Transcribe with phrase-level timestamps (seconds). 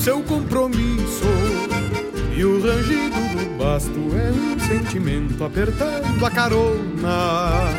[0.00, 1.24] seu compromisso.
[2.34, 7.70] E o rangido do basto é um sentimento apertando a carona.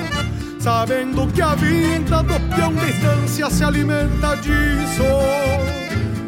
[0.60, 5.04] Sabendo que a vida do peão de estância se alimenta disso.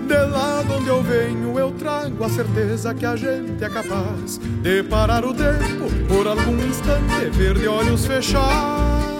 [0.07, 4.39] De lá de onde eu venho, eu trago a certeza que a gente é capaz
[4.61, 9.12] de parar o tempo por algum instante, ver de olhos fechados.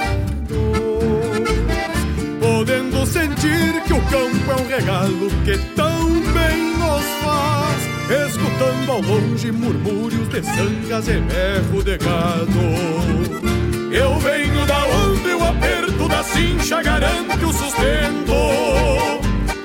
[3.06, 9.52] Sentir que o campo é um regalo que tão bem nos faz, escutando ao longe
[9.52, 13.94] murmúrios de sangas e berro de gado.
[13.94, 18.34] Eu venho da onde o aperto da cincha garante o sustento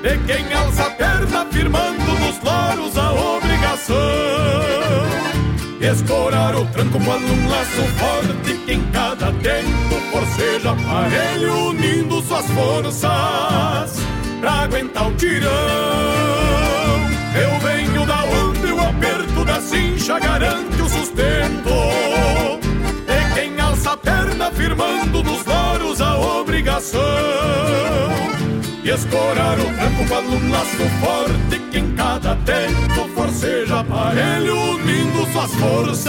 [0.03, 4.38] de quem alça a perna firmando nos loros a obrigação.
[5.91, 12.45] Escorar o tranco com um laço forte que em cada tempo forceja aparelho unindo suas
[12.51, 13.99] forças
[14.39, 15.49] pra aguentar o tirão.
[17.33, 21.71] Eu venho da onde o aperto da cincha garante o sustento.
[23.07, 27.01] De quem alça a perna firmando nos loros a obrigação
[28.83, 35.29] e escorar o campo com um laço forte que em cada tempo forceja aparelho unindo
[35.33, 36.05] suas forças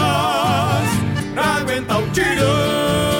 [1.35, 3.20] pra aguentar o tirão.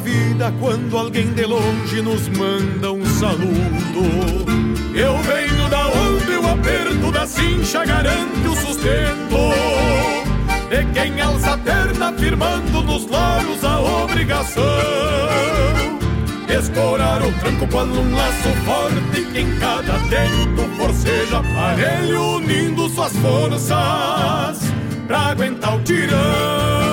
[0.00, 4.44] vida quando alguém de longe nos manda um saludo.
[4.94, 9.84] Eu venho da onde o aperto da cincha garante o sustento.
[10.68, 14.64] De quem alça a perna firmando nos loros a obrigação
[16.48, 23.12] Escorar o tranco com um laço forte que em cada tempo forceja aparelho unindo suas
[23.16, 24.60] forças
[25.06, 26.83] pra aguentar o tirão.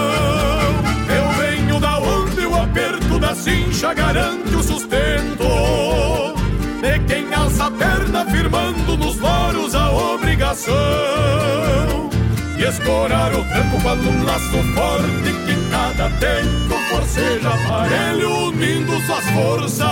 [2.72, 5.44] Aperto da cincha garante o sustento
[6.82, 10.74] de quem alça a perna firmando nos loros a obrigação.
[12.58, 19.26] E escorar o tranco com um laço forte que cada tempo forceja aparelho unindo suas
[19.32, 19.90] forças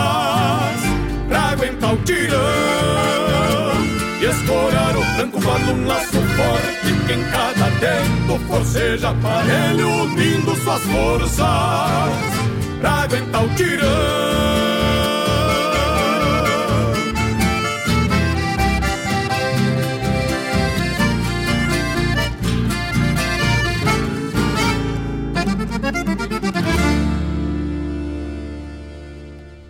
[1.27, 2.39] pra aguentar o tirão
[4.21, 10.55] e escorar o tranco com um laço forte que em cada tempo forceja aparelho unindo
[10.55, 12.48] suas forças
[12.79, 14.39] pra aguentar o tirão.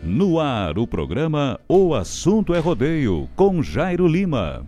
[0.03, 4.67] No ar, o programa O Assunto é Rodeio, com Jairo Lima.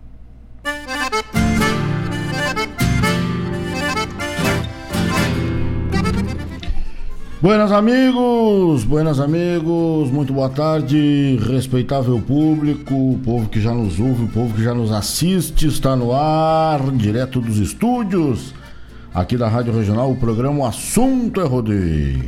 [7.42, 14.26] Buenas amigos, buenas amigos, muito boa tarde, respeitável público, o povo que já nos ouve,
[14.26, 18.54] o povo que já nos assiste, está no ar, direto dos estúdios,
[19.12, 22.22] aqui da Rádio Regional, o programa o Assunto é Rodeio.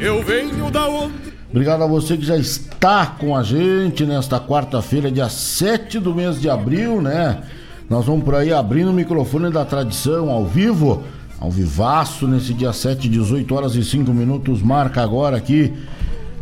[0.00, 1.12] Eu venho da onde?
[1.50, 6.40] Obrigado a você que já está com a gente nesta quarta-feira, dia 7 do mês
[6.40, 7.42] de abril, né?
[7.88, 11.02] Nós vamos por aí abrindo o microfone da tradição ao vivo,
[11.40, 14.60] ao vivaço, nesse dia 7, 18 horas e 5 minutos.
[14.60, 15.72] Marca agora aqui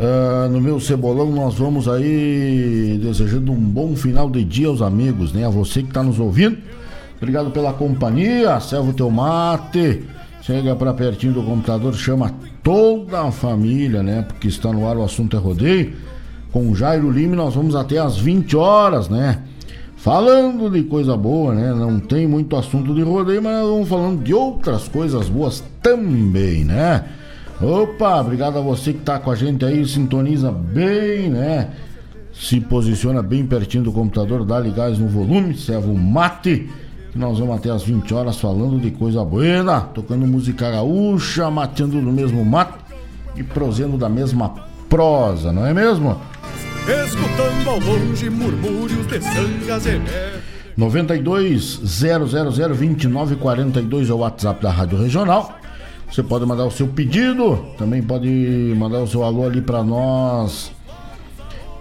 [0.01, 1.31] uh, no meu cebolão.
[1.31, 5.47] Nós vamos aí desejando um bom final de dia aos amigos, né?
[5.47, 6.59] A você que está nos ouvindo.
[7.17, 8.59] Obrigado pela companhia.
[8.59, 10.03] Serve o teu mate.
[10.43, 14.23] Chega para pertinho do computador, chama toda a família, né?
[14.23, 15.93] Porque está no ar o assunto é rodeio.
[16.51, 19.43] Com Jairo Lima, nós vamos até às 20 horas, né?
[20.07, 21.75] Falando de coisa boa, né?
[21.75, 27.05] Não tem muito assunto de rodeio, mas vamos falando de outras coisas boas também, né?
[27.61, 31.71] Opa, obrigado a você que tá com a gente aí, sintoniza bem, né?
[32.33, 36.71] Se posiciona bem pertinho do computador, dá gás no volume, serve o mate.
[37.11, 42.01] Que nós vamos até as 20 horas falando de coisa boa, tocando música gaúcha, mateando
[42.01, 42.79] no mesmo mate
[43.35, 44.55] e prosendo da mesma
[44.89, 46.17] prosa, não é mesmo?
[46.89, 50.01] Escutando ao longe murmúrios de sangas e
[50.77, 55.59] 92 000 2942 é o WhatsApp da Rádio Regional.
[56.11, 60.71] Você pode mandar o seu pedido, também pode mandar o seu alô ali para nós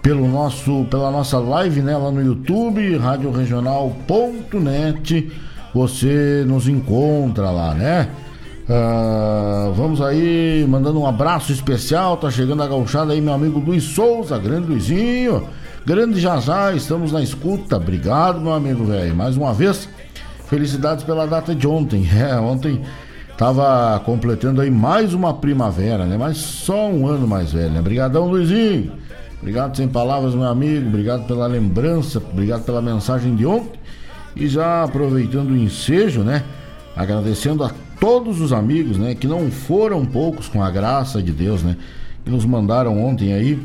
[0.02, 5.30] pelo nosso pela nossa live, né, lá no YouTube, radioregional.net.
[5.72, 8.08] Você nos encontra lá, né?
[8.68, 12.16] Uh, vamos aí, mandando um abraço especial.
[12.16, 15.48] Tá chegando a gauchada aí, meu amigo Luiz Souza, grande Luizinho,
[15.84, 17.76] grande Jazá, estamos na escuta.
[17.76, 19.14] Obrigado, meu amigo, velho.
[19.14, 19.88] Mais uma vez,
[20.46, 22.08] felicidades pela data de ontem.
[22.12, 22.82] É, ontem
[23.38, 26.16] tava completando aí mais uma primavera, né?
[26.18, 27.78] Mas só um ano mais velho, né?
[27.78, 28.90] Obrigadão, Luizinho.
[29.38, 30.88] Obrigado sem palavras, meu amigo.
[30.88, 33.78] Obrigado pela lembrança, obrigado pela mensagem de ontem.
[34.34, 36.42] E já aproveitando o ensejo, né?
[36.96, 37.70] Agradecendo a
[38.00, 41.76] todos os amigos, né, que não foram poucos com a graça de Deus, né,
[42.24, 43.58] que nos mandaram ontem aí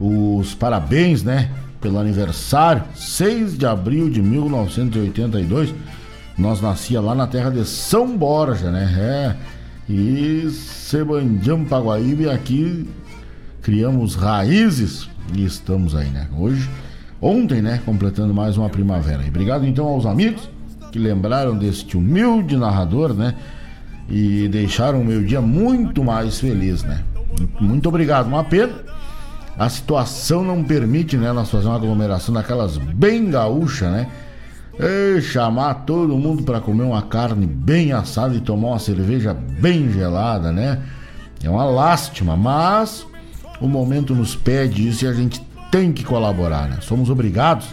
[0.00, 1.50] os parabéns, né,
[1.80, 5.74] pelo aniversário, 6 de abril de 1982.
[6.36, 8.94] Nós nascia lá na terra de São Borja, né?
[8.96, 9.92] É.
[9.92, 12.88] E Sebanjam Paguaíba e aqui
[13.62, 16.28] criamos raízes e estamos aí, né?
[16.38, 16.68] Hoje,
[17.20, 19.22] ontem, né, completando mais uma primavera.
[19.24, 20.48] E obrigado então aos amigos
[20.92, 23.34] que lembraram deste humilde narrador, né?
[24.08, 27.02] E deixaram o meu dia muito mais feliz, né?
[27.60, 28.26] Muito obrigado.
[28.26, 28.72] Uma pena,
[29.58, 34.08] a situação não permite, né, nós fazer uma aglomeração daquelas bem gaúcha, né?
[34.80, 39.92] E chamar todo mundo para comer uma carne bem assada e tomar uma cerveja bem
[39.92, 40.80] gelada, né?
[41.42, 43.06] É uma lástima, mas
[43.60, 45.40] o momento nos pede isso e a gente
[45.70, 46.78] tem que colaborar, né?
[46.80, 47.66] Somos obrigados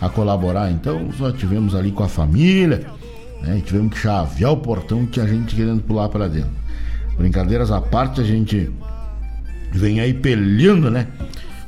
[0.00, 2.86] a colaborar, então só tivemos ali com a família
[3.42, 3.58] né?
[3.58, 6.50] E tivemos que chavear o portão que tinha gente querendo pular para dentro.
[7.16, 8.70] Brincadeiras à parte, a gente
[9.72, 11.08] vem aí peleando, né?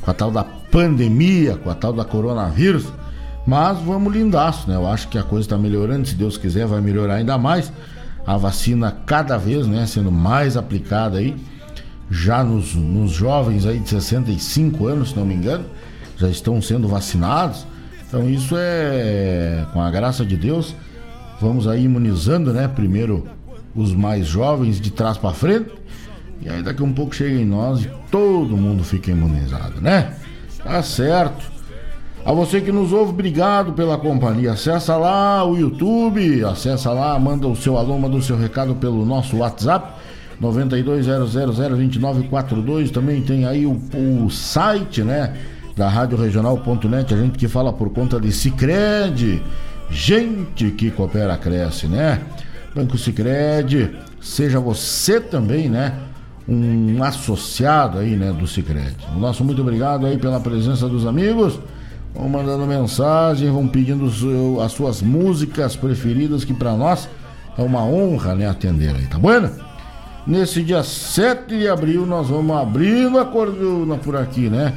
[0.00, 2.87] Com a tal da pandemia, com a tal da coronavírus.
[3.47, 4.76] Mas vamos lindaço, né?
[4.76, 7.71] Eu acho que a coisa está melhorando, se Deus quiser, vai melhorar ainda mais.
[8.26, 11.37] A vacina cada vez, né, sendo mais aplicada aí,
[12.11, 15.66] já nos, nos jovens aí de 65 anos, se não me engano,
[16.16, 17.66] já estão sendo vacinados.
[18.07, 20.75] Então isso é, com a graça de Deus,
[21.41, 22.69] Vamos aí imunizando, né?
[22.69, 23.26] Primeiro
[23.75, 25.71] os mais jovens de trás para frente.
[26.41, 30.14] E aí daqui a um pouco chega em nós e todo mundo fica imunizado, né?
[30.62, 31.53] Tá certo.
[32.25, 34.53] A você que nos ouve, obrigado pela companhia.
[34.53, 39.05] Acessa lá o YouTube, acessa lá, manda o seu alô, manda o seu recado pelo
[39.05, 39.93] nosso WhatsApp
[40.41, 42.91] 92002942.
[42.91, 45.35] Também tem aí o, o site, né,
[45.76, 49.43] da Rádio Regional.net, a gente que fala por conta de Sicredi
[49.91, 52.21] Gente que coopera cresce, né?
[52.75, 55.95] Banco Sicredi, seja você também, né?
[56.47, 58.97] Um associado aí, né, do Sicredi.
[59.17, 61.59] Nosso muito obrigado aí pela presença dos amigos.
[62.14, 64.11] Vão mandando mensagem, vão pedindo
[64.61, 67.09] as suas músicas preferidas, que para nós
[67.57, 69.50] é uma honra, né, atender aí, tá bueno?
[70.26, 74.73] Nesse dia 7 de abril nós vamos abrindo a cordona por aqui, né?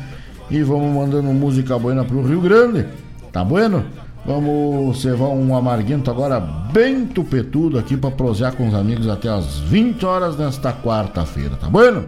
[0.49, 2.85] E vamos mandando música boa pro Rio Grande,
[3.31, 3.85] tá bueno?
[4.25, 9.59] Vamos servar um amarguento agora bem tupetudo aqui para prosear com os amigos até as
[9.59, 12.05] 20 horas nesta quarta-feira, tá bueno?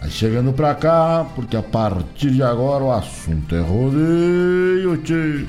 [0.00, 5.46] Aí chegando pra cá, porque a partir de agora o assunto é rodeio, tio.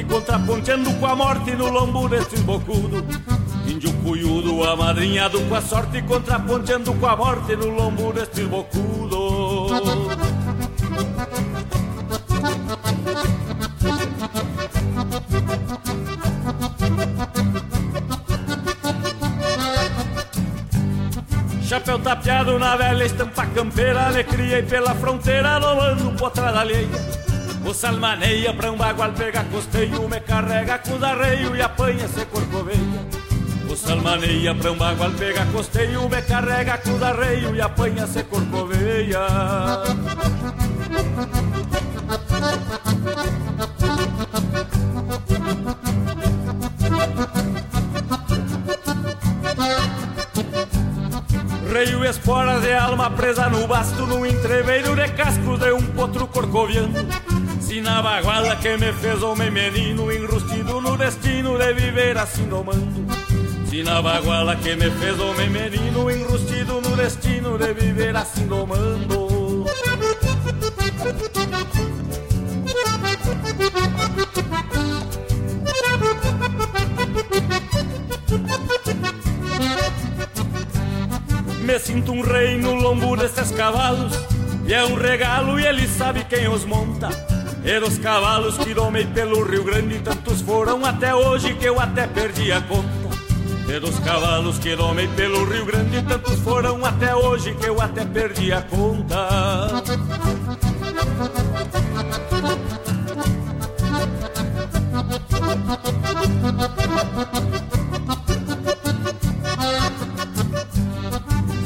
[0.00, 3.04] Sorte, contraponteando com a morte no lombo destes bocudo.
[3.66, 9.68] Índio cuyudo, amadrinhado com a sorte, contraponteando com a morte no lombo destes bocudo.
[21.62, 27.19] Chapéu tapeado na velha estampa campeira Me criei pela fronteira rolando potrada alheia
[27.70, 32.24] O salmaneia pra um bagual pega costeio Me carrega com os arreio e apanha se
[32.24, 33.06] corcoveia
[33.70, 38.24] O salmaneia pra um bagual pega costeio Me carrega com os arreio e apanha se
[38.24, 39.20] corcoveia
[51.72, 57.29] Reio esporas de alma presa no basto No entreveiro de cascos de um potro corcoviano
[57.80, 63.06] na baguala que me fez homem menino Enrustido no destino de viver assim domando.
[63.68, 69.66] Se na baguala que me fez homem menino Enrustido no destino de viver assim domando.
[81.60, 84.12] Me sinto um rei no lombo desses cavalos
[84.66, 87.29] E é um regalo e ele sabe quem os monta
[87.62, 92.06] E dos cavalos que domei pelo Rio Grande Tantos foram até hoje que eu até
[92.06, 92.88] perdi a conta.
[93.68, 98.04] E dos cavalos que domei pelo Rio Grande Tantos foram até hoje que eu até
[98.06, 99.28] perdi a conta.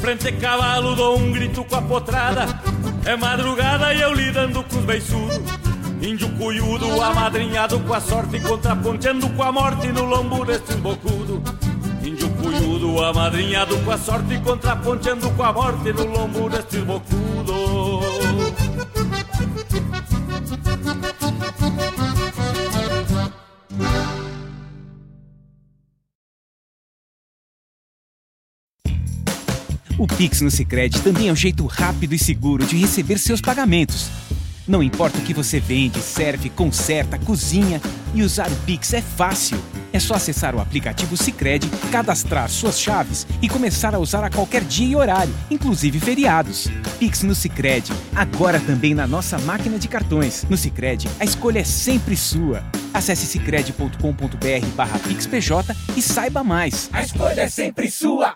[0.01, 2.59] Frente cavalo dou um grito com a potrada.
[3.05, 5.54] É madrugada e eu lidando com os beiçudos
[6.05, 11.41] Índio cuyudo, amadrinhado com a sorte Contraponteando com a morte no lombo destes bocudo
[12.03, 18.01] Índio cuyudo, amadrinhado com a sorte Contraponteando com a morte no lombo destes bocudo
[29.97, 34.11] O Pix no Sicredi também é um jeito rápido e seguro de receber seus pagamentos.
[34.67, 37.79] Não importa o que você vende, serve, conserta, cozinha
[38.13, 39.59] e usar o Pix é fácil.
[39.93, 44.63] É só acessar o aplicativo Sicredi, cadastrar suas chaves e começar a usar a qualquer
[44.63, 46.67] dia e horário, inclusive feriados.
[46.99, 50.43] Pix no Sicredi, agora também na nossa máquina de cartões.
[50.49, 52.63] No Sicredi, a escolha é sempre sua.
[52.93, 56.89] Acesse sicredi.com.br/pixpj e saiba mais.
[56.91, 58.35] A escolha é sempre sua.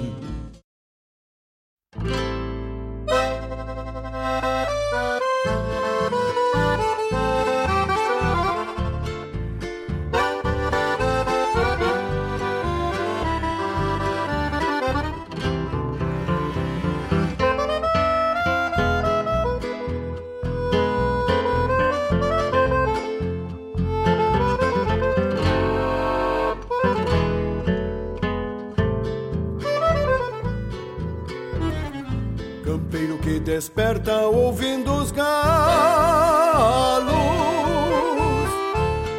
[33.61, 35.29] Desperta ouvindo os galos,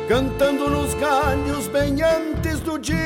[0.09, 2.99] cantando nos galhos bem antes do dia.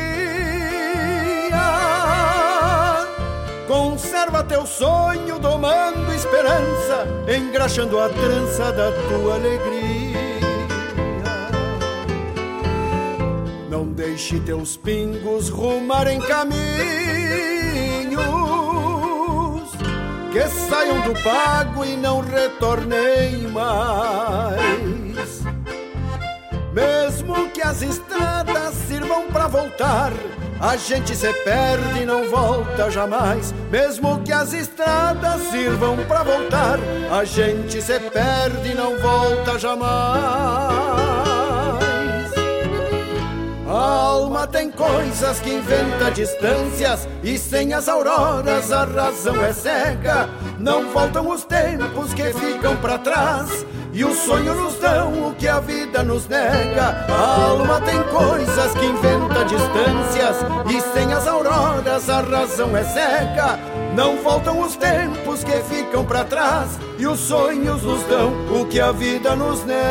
[3.68, 10.16] Conserva teu sonho, domando esperança, engraxando a trança da tua alegria.
[13.68, 17.55] Não deixe teus pingos rumarem caminhos
[20.36, 25.42] que saiam do pago e não retornem mais.
[26.74, 30.12] Mesmo que as estradas sirvam para voltar.
[30.60, 36.78] A gente se perde e não volta jamais, mesmo que as estradas sirvam pra voltar.
[37.10, 40.85] A gente se perde e não volta jamais.
[43.68, 50.28] A alma tem coisas que inventa distâncias e sem as auroras a razão é cega.
[50.56, 55.49] Não voltam os tempos que ficam para trás e o sonho nos dão o que
[55.49, 57.06] a vida nos nega.
[57.08, 60.37] A alma tem coisas que inventa distâncias
[60.70, 63.58] e sem as auroras a razão é cega.
[63.96, 68.78] Não voltam os tempos que ficam para trás e os sonhos nos dão o que
[68.78, 69.87] a vida nos nega.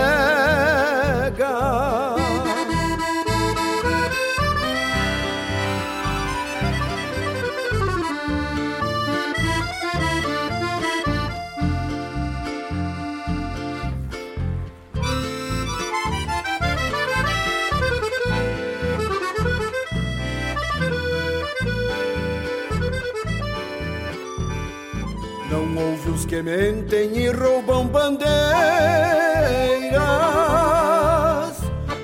[26.35, 28.25] Que mentem e roubam bandeiras.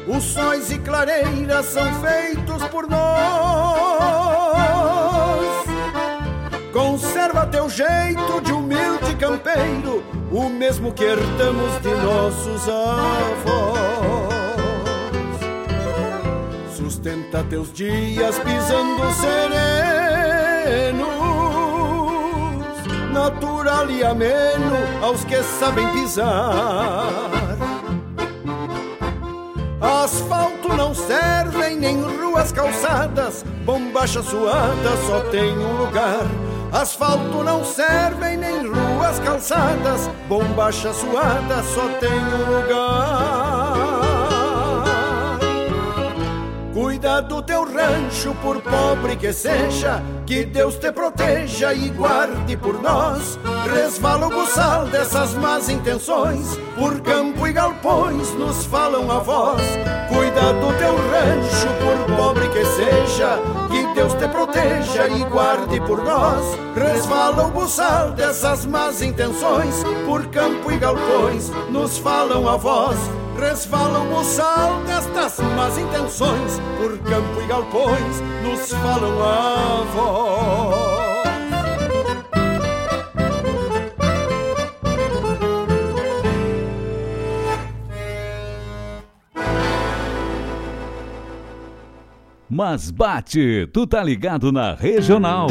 [0.07, 3.01] Os sóis e clareiras são feitos por nós.
[6.71, 14.31] Conserva teu jeito de humilde campeiro, o mesmo que herdamos de nossos avós.
[16.73, 21.20] Sustenta teus dias pisando sereno
[23.11, 27.05] natural e ameno aos que sabem pisar.
[29.79, 36.25] Asfalto não servem nem ruas calçadas, bombacha suada só tem um lugar.
[36.71, 43.40] Asfalto não servem nem ruas calçadas, bombacha suada só tem um lugar.
[46.73, 52.81] Cuida do teu rancho, por pobre que seja, que Deus te proteja e guarde por
[52.81, 53.37] nós.
[53.73, 59.61] Resvala o buçal dessas más intenções, por campo e galpões nos falam a voz.
[60.07, 63.37] Cuida do teu rancho, por pobre que seja,
[63.69, 66.57] que Deus te proteja e guarde por nós.
[66.73, 72.97] Resvala o buçal dessas más intenções, por campo e galpões nos falam a voz
[73.41, 81.31] resvala o moçal destas más intenções, por campo e galpões nos falam a voz.
[92.47, 95.47] Mas bate, tu tá ligado na regional.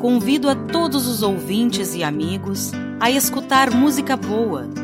[0.00, 4.83] Convido a todos os ouvintes e amigos a escutar música boa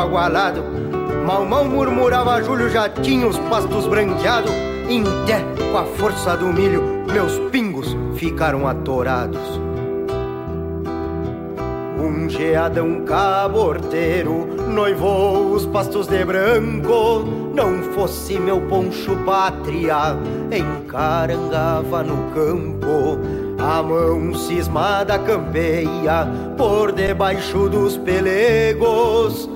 [0.00, 0.64] Abagualado.
[1.26, 4.52] Mal mal murmurava Júlio, já tinha os pastos branqueados.
[4.88, 6.82] Em té, com a força do milho,
[7.12, 9.60] meus pingos ficaram atorados.
[11.98, 17.24] Um geadão caborteiro noivou os pastos de branco.
[17.54, 20.16] Não fosse meu poncho pátria,
[20.50, 23.18] encarangava no campo
[23.60, 29.48] a mão cismada campeia por debaixo dos pelegos.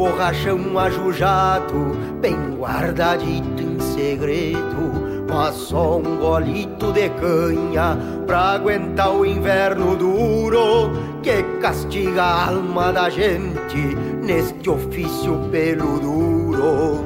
[0.00, 5.26] Borrachão ajujado, bem guardadito em segredo.
[5.28, 10.90] Mas só um golito de canha pra aguentar o inverno duro
[11.22, 17.04] que castiga a alma da gente neste ofício pelo duro.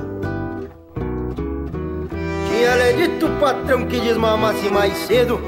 [2.48, 5.40] Tinha lhe dito patrão que desmamasse mais cedo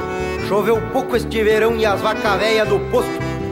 [0.49, 3.11] Choveu pouco este verão e as vacas do posto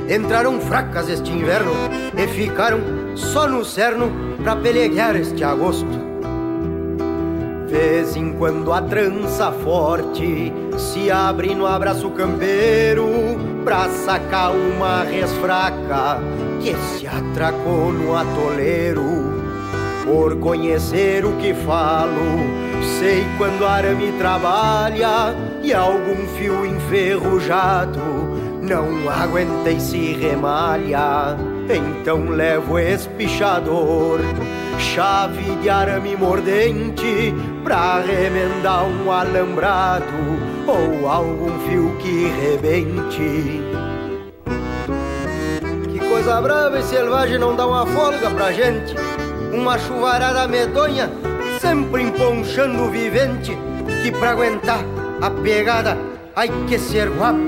[0.08, 1.72] entraram fracas este inverno
[2.16, 4.10] e ficaram só no cerno
[4.42, 6.04] pra pelegar este agosto.
[7.68, 13.06] Vez em quando a trança forte se abre no abraço campeiro
[13.64, 16.20] pra sacar uma res fraca
[16.60, 19.34] que se atracou no atoleiro.
[20.04, 22.38] por conhecer o que falo.
[23.00, 28.00] Sei quando arame trabalha e algum fio enferrujado
[28.60, 31.36] não aguenta e se remalha.
[31.68, 34.20] Então levo espichador,
[34.78, 40.04] chave de arame mordente pra remendar um alambrado
[40.66, 43.62] ou algum fio que rebente.
[45.90, 48.94] Que coisa brava e selvagem não dá uma folga pra gente.
[49.52, 51.10] Uma chuvarada medonha,
[51.60, 53.56] sempre emponchando o vivente,
[54.02, 54.84] que pra aguentar
[55.22, 55.96] a pegada,
[56.36, 57.38] ai que ser guapo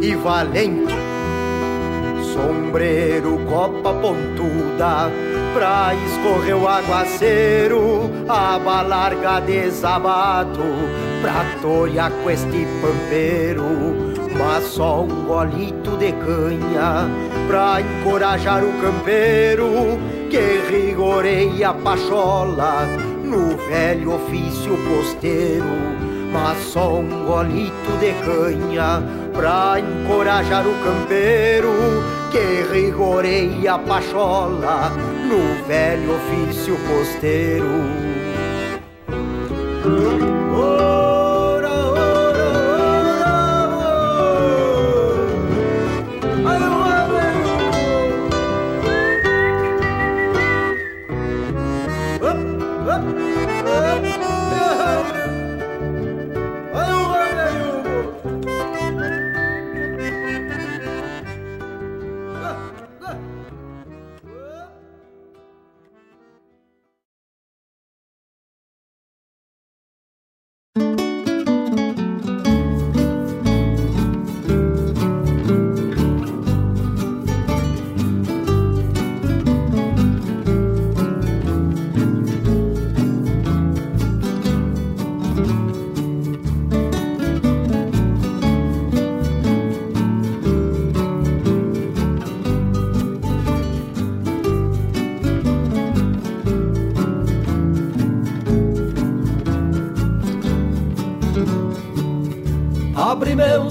[0.00, 1.05] e valente.
[2.36, 5.10] Sombreiro, copa pontuda,
[5.54, 10.60] pra escorrer o aguaceiro, aba larga desabato,
[11.22, 13.64] pra torear com este pampeiro.
[14.38, 17.08] Mas só um golito de canha
[17.48, 22.84] pra encorajar o campeiro que rigoreia a pachola
[23.24, 25.64] no velho ofício posteiro.
[26.30, 34.90] Mas só um golito de canha pra encorajar o campeiro que rigoreia a pachola
[35.28, 37.66] no velho ofício posteiro.
[39.84, 40.85] Abri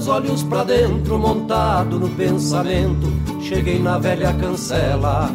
[0.06, 3.12] meus olhos pra dentro, montado no pensamento.
[3.42, 5.30] Cheguei na velha cancela.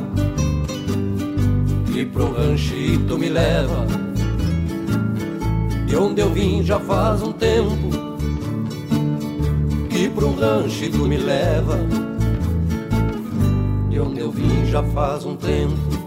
[1.93, 3.85] E pro ranchito me leva.
[5.85, 7.89] De onde eu vim já faz um tempo.
[9.89, 11.77] Que pro ranchito me leva.
[13.89, 16.01] De onde eu vim já faz um tempo.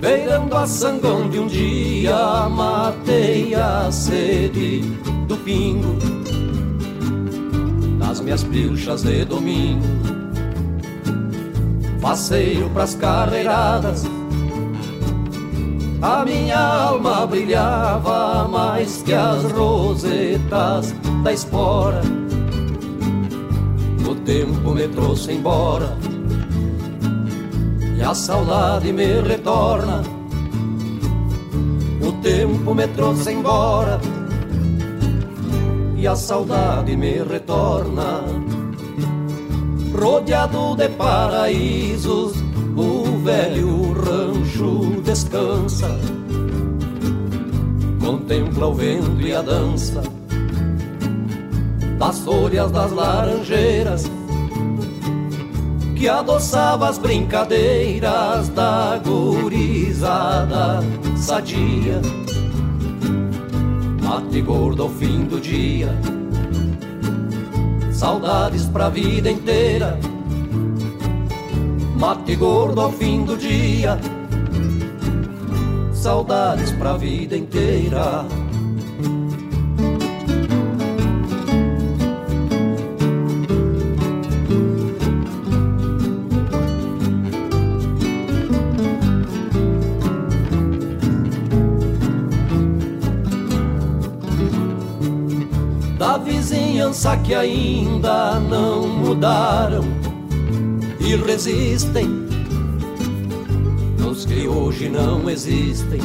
[0.00, 4.80] Beirando a sangão de um dia, matei a sede
[5.28, 6.11] do pingo
[8.22, 9.86] minhas pilchas de domingo.
[12.00, 14.04] Passeio pras carreiradas,
[16.00, 22.00] a minha alma brilhava mais que as rosetas da espora.
[24.08, 25.96] O tempo me trouxe embora
[27.96, 30.02] e a saudade me retorna.
[32.00, 34.00] O tempo me trouxe embora
[36.02, 38.22] e a saudade me retorna.
[39.96, 42.32] Rodeado de paraísos,
[42.76, 45.96] o velho rancho descansa.
[48.00, 50.02] Contempla o vento e a dança
[52.00, 54.10] das folhas das laranjeiras
[55.94, 60.80] que adoçava as brincadeiras da gurizada
[61.16, 62.00] sadia
[64.32, 65.94] mate gordo ao fim do dia.
[67.92, 70.00] Saudades pra vida inteira.
[71.98, 74.00] Mate gordo ao fim do dia.
[75.92, 78.24] Saudades pra vida inteira.
[97.02, 99.82] Vizinhança que ainda não mudaram
[101.00, 102.06] e resistem
[103.98, 106.00] nos que hoje não existem.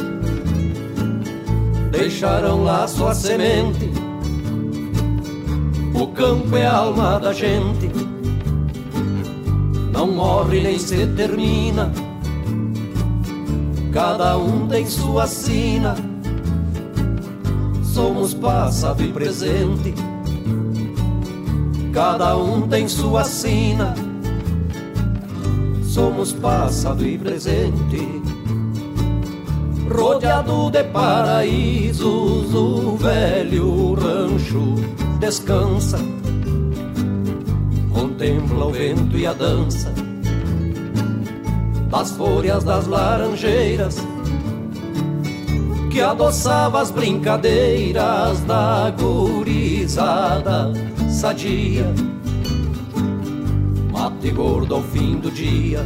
[1.91, 3.91] Deixaram lá sua semente.
[5.93, 7.89] O campo é a alma da gente,
[9.91, 11.91] não morre nem se termina.
[13.91, 15.95] Cada um tem sua sina
[17.83, 19.95] somos passado e presente.
[21.97, 23.95] Cada um tem sua sina.
[25.81, 28.21] Somos passado e presente.
[29.89, 34.75] rodeado de paraísos, o velho rancho
[35.19, 35.97] descansa,
[37.91, 39.91] contempla o vento e a dança
[41.89, 43.97] das folhas das laranjeiras
[45.89, 50.86] que adoçava as brincadeiras da gurizada
[51.17, 51.91] sadia.
[53.91, 55.83] Mate gordo ao fim do dia,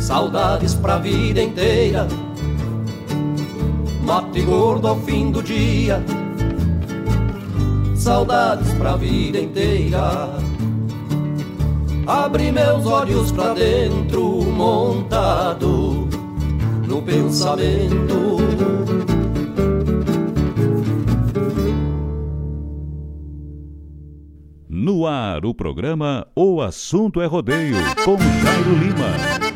[0.00, 2.08] saudades pra vida inteira.
[4.02, 6.02] Mate gordo ao fim do dia,
[7.94, 10.28] saudades pra vida inteira.
[12.08, 16.08] Abre meus olhos pra dentro, montado
[16.88, 18.79] no pensamento.
[25.06, 29.50] Ar, o programa O Assunto é Rodeio, com Jairo Lima.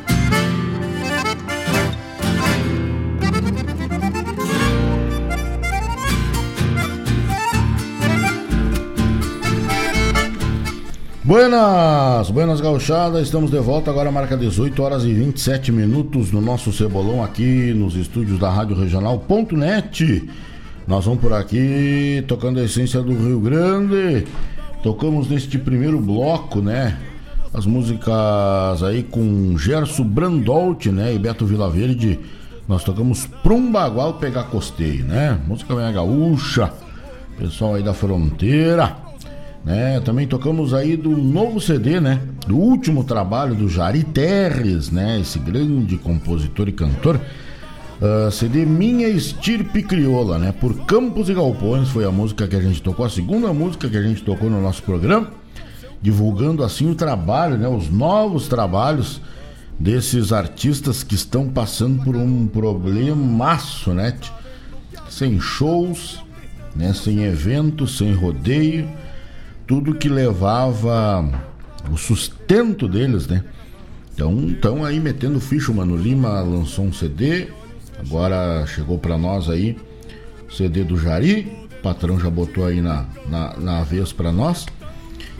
[11.25, 16.71] Buenas, buenas gauchadas, estamos de volta agora marca 18 horas e 27 minutos no nosso
[16.71, 20.29] cebolão aqui nos estúdios da Rádio Regional.net.
[20.87, 24.27] Nós vamos por aqui tocando a essência do Rio Grande.
[24.85, 26.99] Tocamos neste primeiro bloco, né?
[27.55, 31.15] As músicas aí com Gerson Brandolt, né?
[31.15, 32.21] E Beto Vilaverde.
[32.69, 35.41] Nós tocamos Prum Bagual Pegar Costeio, né?
[35.49, 36.71] Música bem gaúcha.
[37.39, 38.95] Pessoal aí da fronteira.
[39.65, 40.01] Né?
[40.01, 42.21] Também tocamos aí do novo CD, né?
[42.47, 45.19] Do último trabalho do Jari Terres, né?
[45.19, 47.19] Esse grande compositor e cantor.
[48.01, 50.53] Uh, ah, CD Minha Estirpe Crioula, né?
[50.53, 53.97] Por Campos e Galpões foi a música que a gente tocou, a segunda música que
[53.97, 55.31] a gente tocou no nosso programa,
[56.03, 57.69] divulgando assim o trabalho, né?
[57.69, 59.21] Os novos trabalhos
[59.79, 64.15] desses artistas que estão passando por um problemaço, né?
[65.09, 66.23] Sem shows,
[66.75, 66.93] né?
[66.93, 68.89] Sem eventos, sem rodeio
[69.67, 71.25] tudo que levava
[71.91, 73.45] o sustento deles, né?
[74.15, 75.73] Então, estão aí metendo ficha.
[75.73, 77.49] O Mano Lima lançou um CD,
[77.99, 79.77] agora chegou para nós aí
[80.55, 84.67] CD do Jari, o patrão já botou aí na, na, na vez para nós.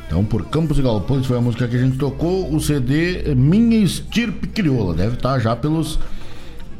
[0.07, 2.53] Então, por Campos e Galpões foi a música que a gente tocou.
[2.53, 5.99] O CD Minha Estirpe Crioula, deve estar tá já pelos,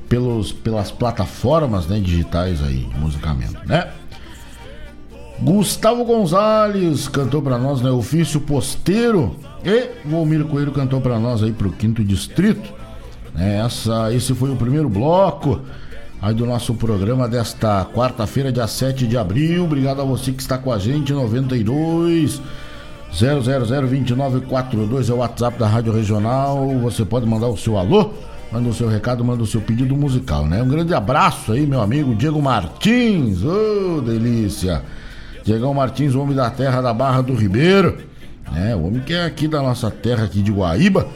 [0.09, 3.91] pelos, pelas plataformas né, digitais aí de musicamento, né?
[5.41, 7.91] Gustavo Gonzalez cantou para nós, né?
[7.91, 9.37] Ofício Posteiro.
[9.65, 12.73] E Volmir Coelho cantou para nós aí pro quinto distrito.
[13.37, 15.61] Essa, esse foi o primeiro bloco
[16.23, 19.65] aí do nosso programa desta quarta-feira, dia 7 de abril.
[19.65, 22.41] Obrigado a você que está com a gente, 92
[23.15, 26.69] 0002942 é o WhatsApp da Rádio Regional.
[26.81, 28.11] Você pode mandar o seu alô,
[28.51, 30.63] manda o seu recado, manda o seu pedido musical, né?
[30.63, 33.45] Um grande abraço aí, meu amigo Diego Martins.
[33.45, 34.83] Ô, oh, delícia!
[35.45, 37.99] Diegão Martins, homem da terra da Barra do Ribeiro.
[38.57, 41.07] É, o homem que é aqui da nossa terra aqui de Guaíba,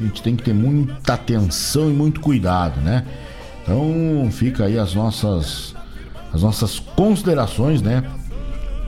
[0.00, 3.04] a gente tem que ter muita atenção e muito cuidado, né?
[3.64, 5.74] Então fica aí as nossas
[6.32, 8.04] as nossas considerações, né,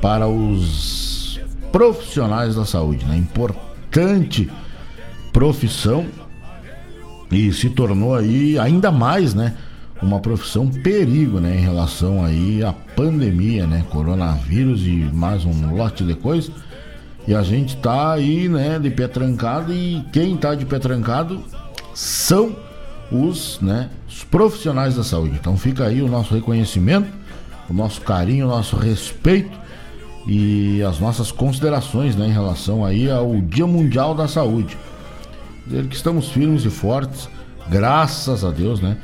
[0.02, 1.40] para os
[1.72, 3.16] profissionais da saúde, né?
[3.16, 4.48] Importante
[5.38, 6.04] profissão
[7.30, 9.54] e se tornou aí ainda mais, né,
[10.02, 16.02] uma profissão perigo, né, em relação aí à pandemia, né, coronavírus e mais um lote
[16.02, 16.50] de.
[17.24, 21.40] E a gente tá aí, né, de pé trancado e quem tá de pé trancado
[21.94, 22.56] são
[23.12, 25.36] os, né, os profissionais da saúde.
[25.40, 27.12] Então fica aí o nosso reconhecimento,
[27.70, 29.56] o nosso carinho, o nosso respeito
[30.26, 34.76] e as nossas considerações, né, em relação aí ao Dia Mundial da Saúde.
[35.68, 37.28] Dizer que estamos firmes e fortes,
[37.68, 38.96] graças a Deus, né?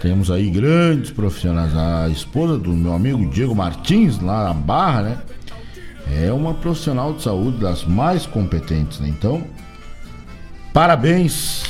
[0.00, 1.74] Temos aí grandes profissionais.
[1.76, 5.18] A esposa do meu amigo Diego Martins, lá na Barra, né?
[6.22, 9.08] É uma profissional de saúde das mais competentes, né?
[9.08, 9.42] Então,
[10.72, 11.64] parabéns,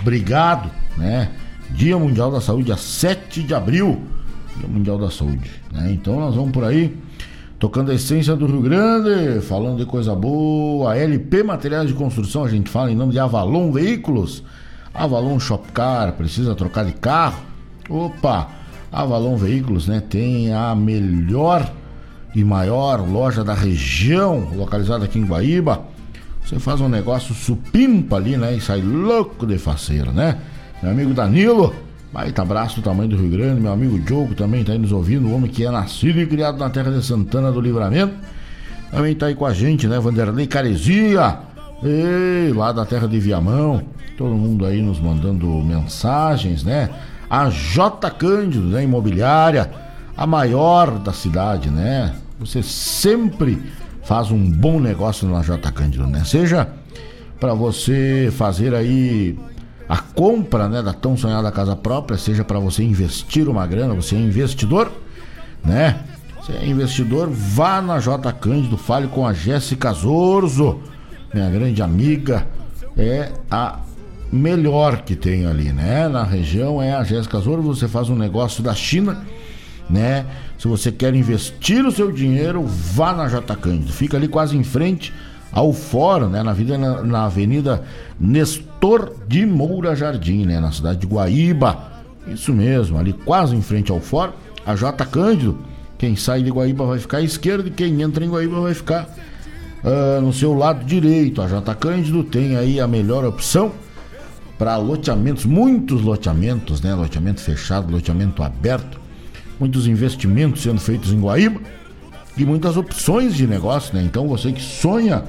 [0.00, 1.30] obrigado, né?
[1.70, 4.02] Dia Mundial da Saúde, dia 7 de abril,
[4.58, 5.90] Dia Mundial da Saúde, né?
[5.92, 6.94] Então nós vamos por aí,
[7.58, 12.48] tocando a essência do Rio Grande, falando de coisa boa, LP Materiais de Construção, a
[12.48, 14.44] gente fala em nome de Avalon Veículos,
[14.94, 17.40] Avalon Shopcar, precisa trocar de carro,
[17.90, 18.48] opa,
[18.92, 20.00] Avalon Veículos, né?
[20.00, 21.70] Tem a melhor
[22.34, 25.82] e maior loja da região, localizada aqui em Guaíba.
[26.44, 28.54] Você faz um negócio supimpa ali, né?
[28.54, 30.38] E sai louco de faceira, né?
[30.82, 31.74] Meu amigo Danilo,
[32.18, 33.60] baita abraço do tamanho do Rio Grande.
[33.60, 35.28] Meu amigo Diogo também tá aí nos ouvindo.
[35.28, 38.12] O homem que é nascido e criado na terra de Santana do Livramento.
[38.90, 40.00] Também tá aí com a gente, né?
[40.00, 41.38] Vanderlei Caresia.
[41.80, 43.84] Ei, lá da terra de Viamão.
[44.16, 46.90] Todo mundo aí nos mandando mensagens, né?
[47.30, 48.82] A J Cândido, né?
[48.82, 49.70] Imobiliária
[50.16, 52.16] a maior da cidade, né?
[52.40, 53.62] Você sempre
[54.02, 56.24] faz um bom negócio na J Cândido, né?
[56.24, 56.66] Seja
[57.38, 59.38] para você fazer aí
[59.88, 64.16] a compra, né, da tão sonhada casa própria, seja para você investir uma grana, você
[64.16, 64.92] é investidor,
[65.64, 66.00] né?
[66.40, 70.80] Você é investidor, vá na J Cândido, fale com a Jéssica Zorzo,
[71.32, 72.46] minha grande amiga,
[72.96, 73.80] é a
[74.30, 76.08] melhor que tem ali, né?
[76.08, 79.24] Na região é a Jéssica Zorzo, você faz um negócio da China
[79.88, 80.26] né?
[80.58, 83.92] Se você quer investir o seu dinheiro, vá na J Cândido.
[83.92, 85.12] Fica ali quase em frente
[85.52, 86.42] ao fórum, né?
[86.42, 87.82] Na, vida, na, na Avenida
[88.18, 90.60] Nestor de Moura Jardim, né?
[90.60, 91.98] Na cidade de Guaíba.
[92.26, 94.32] Isso mesmo, ali quase em frente ao fórum.
[94.66, 95.58] A J Cândido,
[95.96, 99.08] quem sai de Guaíba vai ficar à esquerda e quem entra em Guaíba vai ficar
[99.82, 101.40] uh, no seu lado direito.
[101.40, 103.72] A J Cândido tem aí a melhor opção
[104.58, 106.94] para loteamentos, muitos loteamentos, né?
[106.94, 108.98] Loteamento fechado, loteamento aberto
[109.58, 111.60] muitos investimentos sendo feitos em Guaíba
[112.36, 114.02] e muitas opções de negócio, né?
[114.02, 115.24] Então você que sonha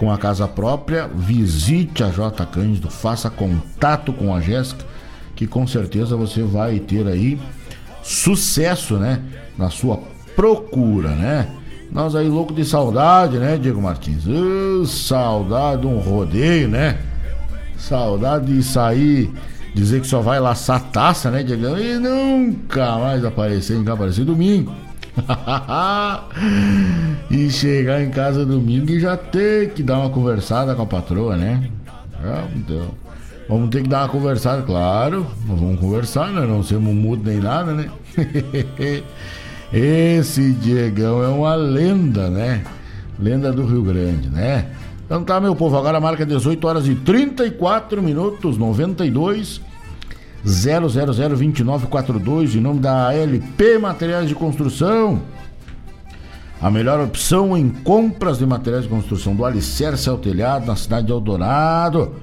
[0.00, 4.82] com a casa própria, visite a J Cândido, faça contato com a Jéssica,
[5.36, 7.38] que com certeza você vai ter aí
[8.02, 9.20] sucesso, né,
[9.58, 10.00] na sua
[10.34, 11.50] procura, né?
[11.92, 14.24] Nós aí louco de saudade, né, Diego Martins?
[14.24, 16.96] Uh, saudade de um rodeio, né?
[17.76, 19.30] Saudade de sair
[19.74, 21.76] dizer que só vai laçar taça, né, Diego?
[21.76, 24.74] E nunca mais aparecer, nunca aparecer domingo.
[27.30, 31.36] e chegar em casa domingo e já ter que dar uma conversada com a patroa,
[31.36, 31.70] né?
[32.54, 32.88] então,
[33.48, 35.26] vamos ter que dar uma conversada, claro.
[35.46, 36.46] Vamos conversar, né?
[36.46, 37.90] Não sermos mudo nem nada, né?
[39.72, 42.62] Esse Diegão é uma lenda, né?
[43.18, 44.66] Lenda do Rio Grande, né?
[45.06, 49.60] Então tá, meu povo, agora marca 18 horas e 34 minutos, 92
[50.44, 55.22] 0002942, em nome da LP Materiais de Construção.
[56.60, 61.06] A melhor opção em compras de materiais de construção do Alicerce ao Telhado, na cidade
[61.06, 62.14] de Eldorado,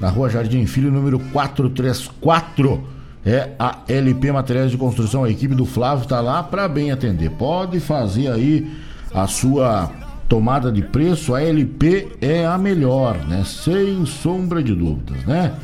[0.00, 2.96] na rua Jardim Filho, número 434.
[3.24, 7.30] É a LP Materiais de Construção, a equipe do Flávio está lá para bem atender.
[7.30, 8.70] Pode fazer aí
[9.12, 9.90] a sua
[10.28, 13.42] tomada de preço, a LP é a melhor, né?
[13.44, 15.54] Sem sombra de dúvidas, né?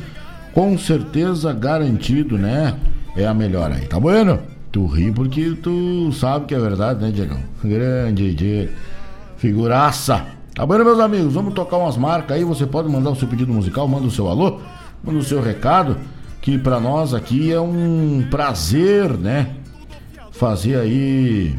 [0.53, 2.75] Com certeza garantido, né?
[3.15, 4.39] É a melhor aí, tá bueno?
[4.71, 7.37] Tu ri porque tu sabe que é verdade, né, Diego?
[7.63, 8.71] Grande dia.
[9.37, 10.25] Figuraça.
[10.55, 11.33] Tá bueno, meus amigos?
[11.33, 12.43] Vamos tocar umas marcas aí.
[12.43, 14.59] Você pode mandar o seu pedido musical, manda o seu alô,
[15.03, 15.97] manda o seu recado,
[16.41, 19.55] que para nós aqui é um prazer, né?
[20.31, 21.55] Fazer aí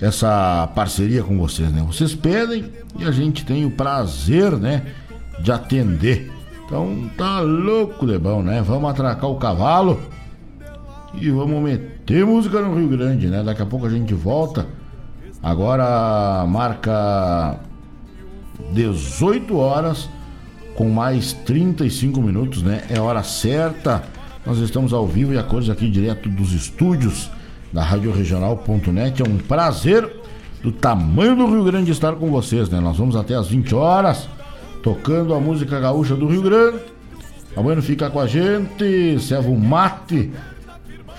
[0.00, 1.82] essa parceria com vocês, né?
[1.86, 2.64] Vocês pedem
[2.98, 4.82] e a gente tem o prazer, né,
[5.40, 6.33] de atender.
[6.74, 8.60] Então tá louco de bom, né?
[8.60, 10.00] Vamos atracar o cavalo
[11.14, 13.44] e vamos meter música no Rio Grande, né?
[13.44, 14.66] Daqui a pouco a gente volta.
[15.40, 17.60] Agora marca
[18.72, 20.08] 18 horas
[20.74, 22.82] com mais 35 minutos, né?
[22.90, 24.02] É hora certa.
[24.44, 27.30] Nós estamos ao vivo e a cores aqui direto dos estúdios
[27.72, 29.22] da Rádio Regional.net.
[29.22, 30.10] É um prazer
[30.60, 32.80] do tamanho do Rio Grande estar com vocês, né?
[32.80, 34.28] Nós vamos até às 20 horas
[34.84, 36.78] tocando a música gaúcha do Rio Grande.
[37.56, 40.30] Amanhã fica com a gente, serve um mate.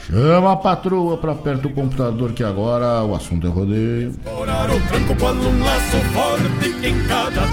[0.05, 4.13] Chama a patroa pra perto do computador que agora o assunto é rodeio.
[4.23, 5.15] O tranco
[5.47, 7.47] um laço forte que em cada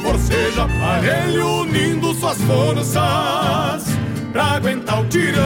[0.00, 3.84] forceja aparelho unindo suas forças
[4.32, 5.42] pra aguentar o tirão.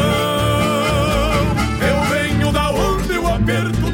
[1.81, 3.86] Eu venho da onde aperto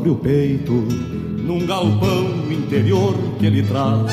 [0.00, 4.10] abre o peito num galpão interior que ele traz,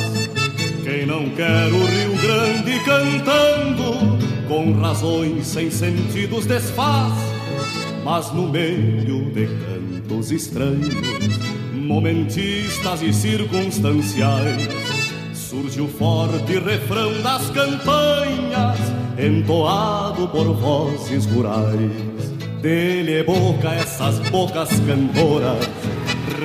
[0.83, 4.17] quem não quer o Rio Grande cantando
[4.49, 7.13] com razões sem sentidos desfaz,
[8.03, 10.93] mas no meio de cantos estranhos,
[11.73, 14.67] momentistas e circunstanciais,
[15.33, 18.77] surge o forte refrão das campanhas,
[19.17, 22.17] entoado por vozes rurais.
[22.61, 25.76] Dele é boca essas bocas cantoras,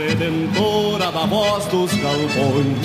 [0.09, 2.79] redentora da voz dos galpões.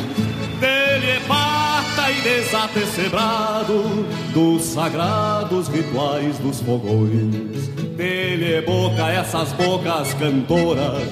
[0.60, 7.68] Dele é pata e desate cebrado dos sagrados rituais dos fogões.
[7.96, 11.10] Dele é boca essas bocas cantoras,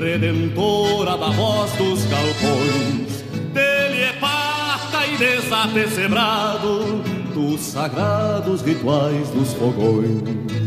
[0.00, 3.22] redentora da voz dos galpões.
[3.52, 7.02] Dele é pata e desate cebrado
[7.34, 10.61] dos sagrados rituais dos fogões.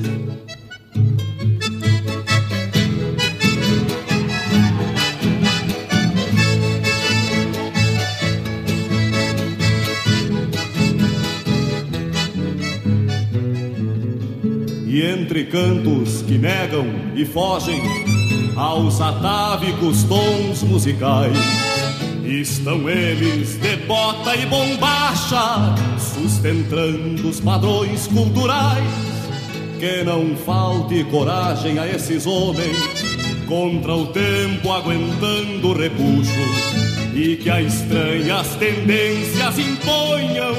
[15.35, 17.81] Entre cantos que negam e fogem
[18.55, 21.35] aos atávicos tons musicais,
[22.23, 28.85] estão eles de bota e bombacha, sustentando os padrões culturais.
[29.77, 32.77] Que não falte coragem a esses homens
[33.45, 40.55] contra o tempo aguentando repuxo e que as estranhas tendências imponham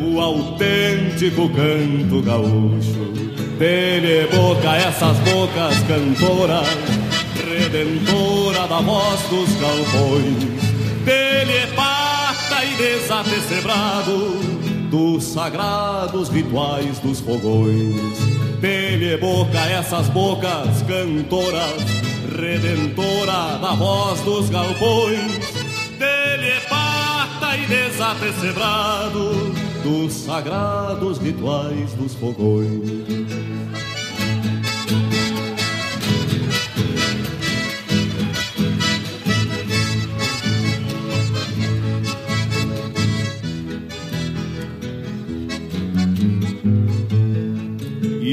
[0.00, 3.23] o autêntico canto gaúcho.
[3.58, 6.66] Dele boca essas bocas cantoras,
[7.36, 10.64] redentora da voz dos galpões.
[11.04, 14.40] Dele pata e desate cebrado
[14.90, 18.18] dos sagrados rituais dos fogões.
[18.60, 21.80] Dele boca essas bocas cantoras,
[22.36, 25.30] redentora da voz dos galpões.
[25.96, 33.23] Dele pata e desate cebrado dos sagrados rituais dos fogões.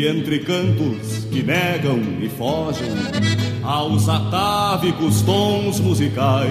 [0.02, 2.90] E entre cantos que negam e fogem
[3.62, 6.50] aos atávicos tons musicais,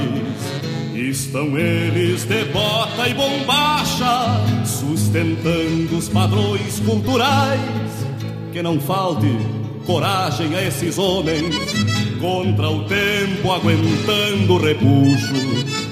[0.95, 8.07] estão eles de bota e bombacha, sustentando os padrões culturais.
[8.53, 9.27] Que não falte
[9.85, 11.57] coragem a esses homens
[12.21, 15.35] contra o tempo aguentando o repuxo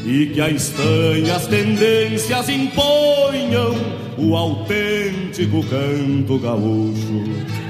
[0.07, 7.25] e que as estranhas tendências imponham o autêntico canto gaúcho.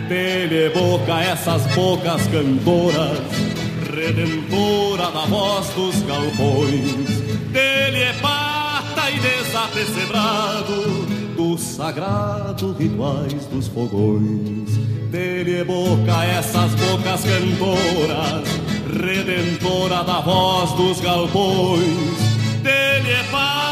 [0.09, 3.21] Dele boca essas bocas cantoras,
[3.95, 7.21] redentora da voz dos galpões.
[7.53, 14.79] Dele é pata e desate cebrado dos sagrados rituais dos fogões.
[15.11, 18.49] Dele é boca essas bocas cantoras,
[19.03, 22.19] redentora da voz dos galpões.
[22.63, 23.68] Dele é pata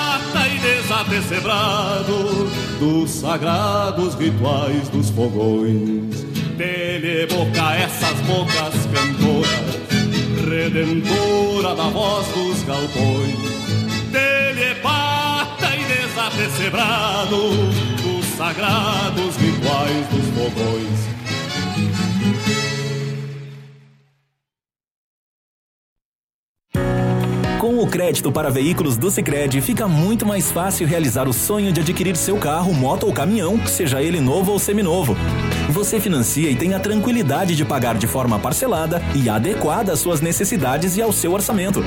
[0.56, 6.24] e desate cebrado dos sagrados rituais dos fogões.
[6.56, 9.50] Dele boca essas bocas cantoras,
[10.48, 13.36] redentora da voz dos galpões.
[14.10, 17.50] Dele é pata e desate cebrado
[18.02, 21.25] dos sagrados rituais dos fogões.
[27.66, 31.80] Com o crédito para veículos do Sicredi, fica muito mais fácil realizar o sonho de
[31.80, 35.16] adquirir seu carro, moto ou caminhão, seja ele novo ou seminovo.
[35.70, 40.20] Você financia e tem a tranquilidade de pagar de forma parcelada e adequada às suas
[40.20, 41.82] necessidades e ao seu orçamento.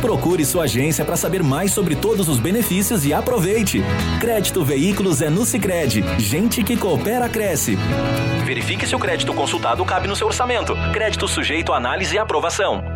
[0.00, 3.84] Procure sua agência para saber mais sobre todos os benefícios e aproveite.
[4.18, 6.02] Crédito Veículos é no Sicredi.
[6.18, 7.78] Gente que coopera cresce.
[8.44, 10.74] Verifique se o crédito consultado cabe no seu orçamento.
[10.92, 12.95] Crédito sujeito a análise e aprovação.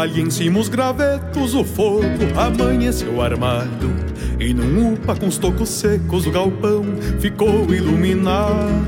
[0.00, 3.92] Palha em cima os gravetos, o fogo amanheceu armado.
[4.38, 6.82] E num upa com os tocos secos, o galpão
[7.20, 8.80] ficou iluminado.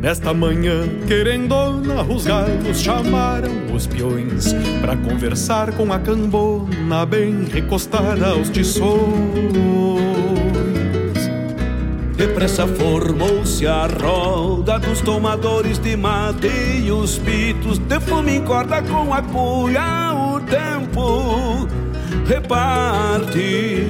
[0.00, 8.28] Nesta manhã, querendona, os galos chamaram os peões Pra conversar com a cambona bem recostada
[8.28, 10.09] aos tições
[12.40, 16.48] Depressa formou-se a roda dos tomadores de mate
[16.82, 21.68] e os pitos de fome encorda com a cuia o tempo
[22.26, 23.84] reparte.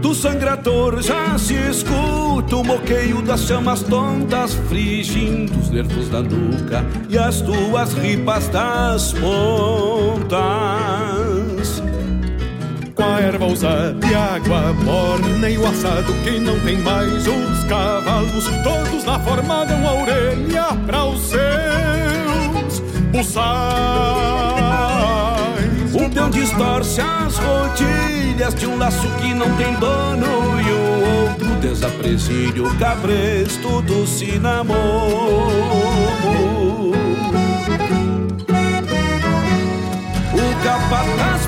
[0.00, 6.82] Do sangrador já se escuta o moqueio das chamas tontas frigindo os nervos da nuca
[7.10, 11.27] e as tuas ripas das pontas
[12.98, 17.64] com a erva usada e água morna e o assado que não tem mais os
[17.68, 22.80] cavalos todos na forma dão a orelha para os seus
[23.12, 23.54] buçais.
[25.94, 31.54] Um peão distorce as rodilhas de um laço que não tem dono e o outro
[31.60, 34.76] desapresilha o cabresto do cinamomo.
[40.34, 41.46] O capataz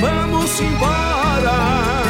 [0.00, 2.02] vamos embora.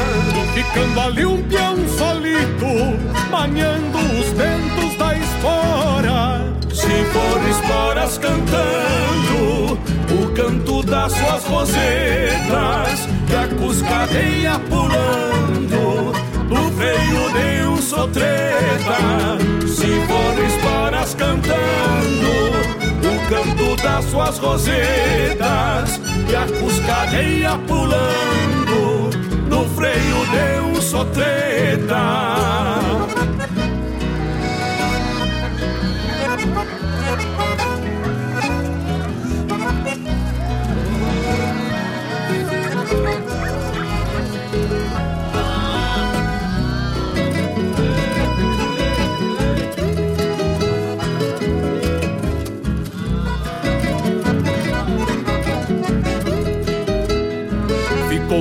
[0.55, 2.99] Ficando ali um peão solito,
[3.31, 6.53] maniando os ventos da espora.
[6.73, 9.79] Se for esporas cantando,
[10.13, 16.13] o canto das suas rosetas, e a cuscadeia pulando,
[16.49, 19.37] no freio de um sotreta.
[19.67, 22.56] Se for esporas cantando,
[23.29, 26.01] canto das suas rosetas
[26.31, 29.11] e a cuscadeia pulando
[29.49, 32.76] no freio de um sotreta.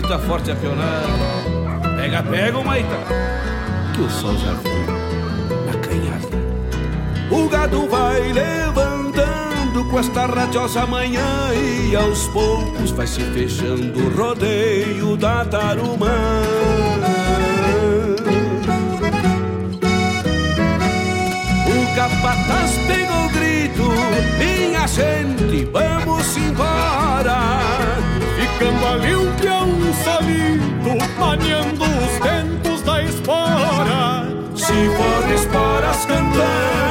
[0.00, 1.08] grita forte a pionada.
[1.96, 2.98] Pega, pega, Maita,
[3.94, 4.86] que o sol já foi
[5.64, 6.36] na canhada.
[7.30, 11.22] O gado vai levantando com esta radiosa manhã
[11.54, 16.42] e aos poucos vai se fechando o rodeio da tarumã.
[21.68, 23.88] O capataz pegou o grito,
[24.38, 28.15] minha gente, vamos embora.
[28.58, 29.68] Ficando ali um peão
[30.02, 34.24] solito, maniando os ventos da espora.
[34.54, 36.86] Se for esporas cantando,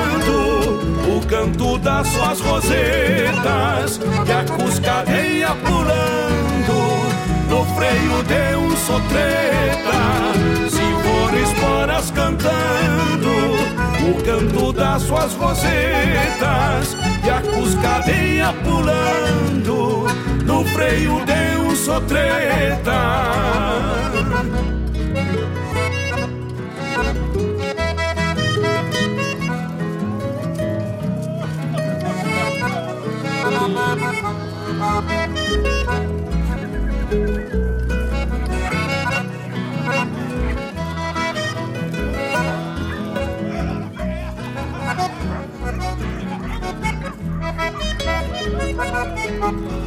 [1.79, 6.77] das suas rosetas e a cuscadeia pulando
[7.49, 10.03] no freio de um sotreta.
[10.69, 13.29] Se for esporas cantando
[14.07, 22.93] o canto das suas rosetas e a cuscadeia pulando no freio de um sotreta.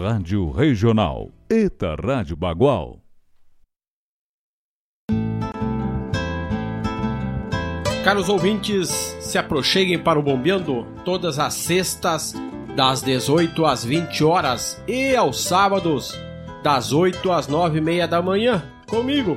[0.00, 1.30] Rádio Regional.
[1.48, 2.98] Eta Rádio Bagual.
[8.02, 8.88] Caros ouvintes,
[9.20, 12.34] se aproxeguem para o Bombeando todas as sextas,
[12.74, 16.18] das 18 às 20 horas e aos sábados,
[16.62, 19.36] das 8 às 9 e meia da manhã, comigo,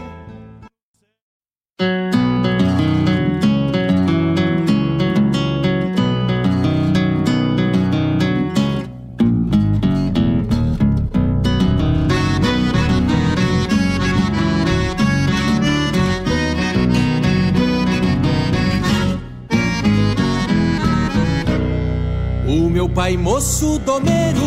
[23.01, 24.45] O pai moço domeiro,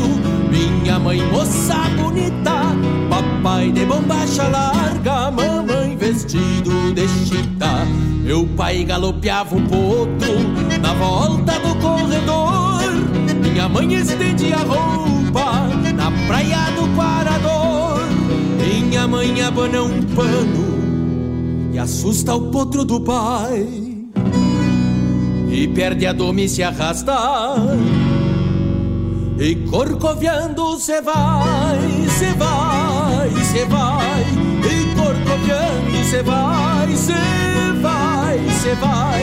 [0.49, 2.63] minha mãe moça bonita,
[3.11, 7.85] papai de bombacha larga, mamãe vestido de chita.
[8.23, 10.35] Meu pai galopeava um potro
[10.81, 12.79] na volta do corredor,
[13.43, 18.07] minha mãe estendia a roupa na praia do Parador.
[18.61, 23.67] Minha mãe abana um pano e assusta o potro do pai
[25.51, 27.17] e perde a dome e se arrasta.
[29.37, 31.79] E corcoviando se vai,
[32.09, 34.23] se vai, se vai.
[34.63, 37.13] E corcoviando se vai, se
[37.83, 39.23] vai, se vai.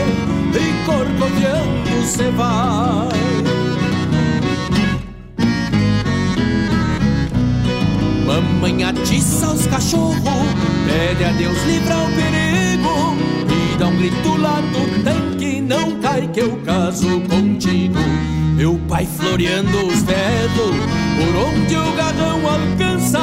[0.52, 3.22] E corcoviando se vai.
[8.26, 10.22] Mamãe atiça os cachorros,
[10.86, 13.16] pede a Deus livrar o perigo
[13.48, 18.11] e dá um grito lá do tanque, não cai que eu caso contigo.
[18.62, 20.76] Meu pai floreando os dedos,
[21.16, 23.18] por onde o garrão alcança,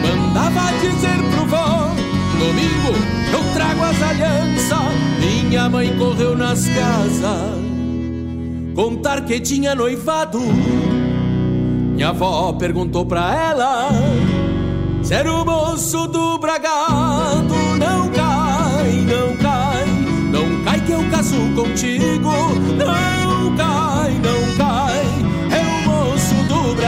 [0.00, 1.90] mandava dizer pro vó,
[2.38, 2.94] domingo
[3.32, 4.78] eu trago as alianças.
[5.18, 7.50] Minha mãe correu nas casas,
[8.76, 10.38] contar que tinha noivado.
[10.38, 13.90] Minha avó perguntou pra ela
[15.02, 17.56] se era o moço do bragado.
[17.76, 19.84] Não cai, não cai,
[20.30, 22.30] não cai que eu caso contigo.
[22.78, 24.25] Não cai, não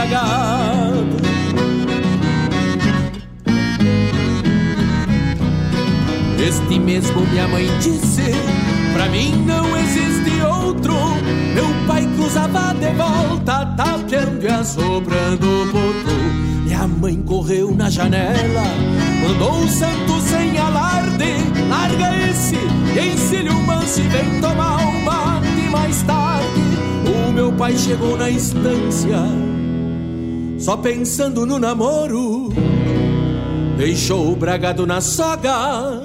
[0.09, 1.19] do bragado.
[6.39, 8.31] Este mesmo minha mãe disse,
[8.93, 10.93] pra mim não existe outro.
[11.53, 16.17] Meu pai cruzava de volta, tapeando e assoprando o potro.
[16.63, 18.63] Minha mãe correu na janela,
[19.21, 21.19] mandou o santo sem alarde.
[21.69, 22.55] Larga esse
[22.99, 26.61] ensine o manso e vem tomar um mate mais tarde.
[27.05, 29.17] O meu pai chegou na estância,
[30.59, 32.49] só pensando no namoro.
[33.77, 36.01] Deixou o bragado na soga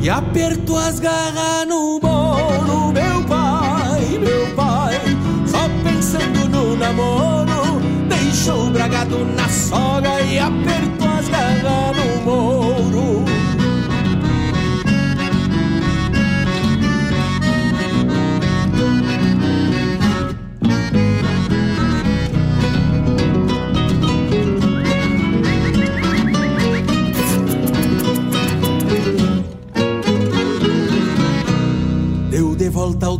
[0.00, 2.92] e apertou as garras no bolo.
[2.92, 4.94] Meu pai, meu pai,
[5.46, 7.80] só pensando no namoro.
[8.08, 13.35] Deixou o bragado na soga e apertou as garras no moro.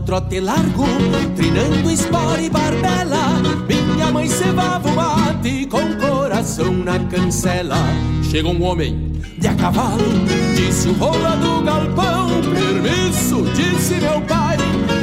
[0.06, 0.86] Trote largo,
[1.34, 3.42] trinando espora e barbela.
[3.68, 7.76] Minha mãe cevava o mate com coração na cancela.
[8.22, 10.04] Chegou um homem de a cavalo,
[10.54, 12.28] disse o rola do galpão.
[12.54, 14.56] Permisso, disse meu pai,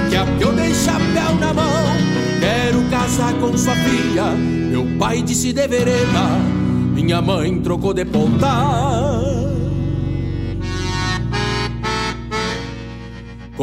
[0.10, 1.98] que a que eu dei chapéu na mão.
[2.40, 4.32] Quero casar com sua filha.
[4.32, 6.40] Meu pai disse de vereda,
[6.96, 9.23] minha mãe trocou de ponta.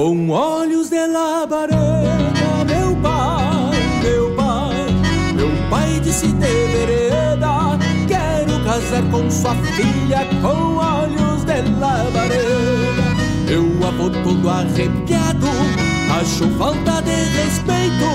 [0.00, 3.70] Com olhos de labareda, meu pai,
[4.02, 4.86] meu pai,
[5.34, 7.78] meu pai disse de vereda,
[8.08, 13.10] quero casar com sua filha com olhos de labareda.
[13.46, 15.46] Meu avô todo arrepiado,
[16.18, 18.08] achou falta de respeito,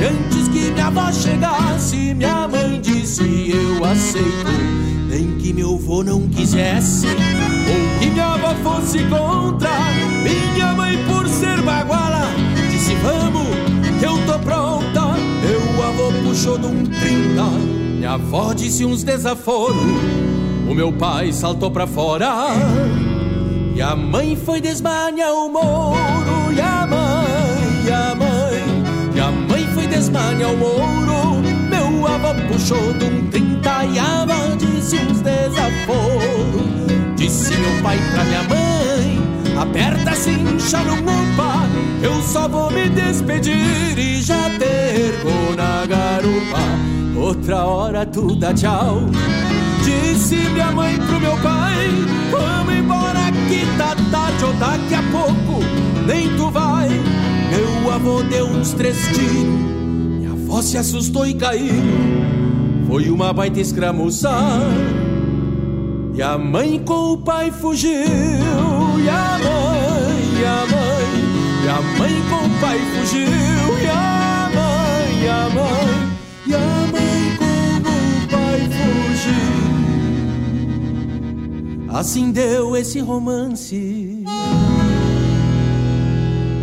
[0.00, 4.84] e antes que minha avó chegasse, minha mãe disse eu aceito.
[5.08, 7.08] Nem que meu avô não quisesse,
[8.62, 9.70] fosse contra,
[10.22, 12.14] minha mãe por ser baguala
[12.84, 13.48] Disse vamos,
[13.98, 15.14] que eu tô pronta.
[15.40, 17.44] Meu avô puxou de um trinta.
[17.96, 19.76] Minha avó disse uns desaforos.
[20.68, 22.48] O meu pai saltou pra fora.
[23.74, 26.52] E a mãe foi desmanhar o moro.
[26.54, 31.40] E a mãe, e a mãe E a mãe foi desmanhar o moro.
[31.70, 33.84] Meu avô puxou de um trinta.
[33.86, 36.74] E a avó disse uns desaforos
[37.34, 39.60] Disse meu pai pra minha mãe.
[39.60, 41.66] Aperta cincha no mupa.
[42.00, 46.60] Eu só vou me despedir E já tergo na garupa.
[47.16, 49.00] Outra hora tu dá tchau.
[49.82, 51.88] Disse minha mãe pro meu pai
[52.30, 55.60] Vamos embora que tá tarde Ou daqui a pouco.
[56.06, 56.88] Nem tu vai.
[56.88, 59.24] Meu avô deu uns três tiros.
[59.26, 61.82] Minha avó se assustou e caiu.
[62.86, 64.60] Foi uma baita escramuçar
[66.14, 71.08] e a mãe com o pai fugiu E a mãe, e a mãe
[71.64, 75.90] E a mãe com o pai fugiu E a mãe, e a mãe
[76.46, 79.54] E a mãe com o pai fugiu.
[81.98, 84.24] Assim deu esse romance.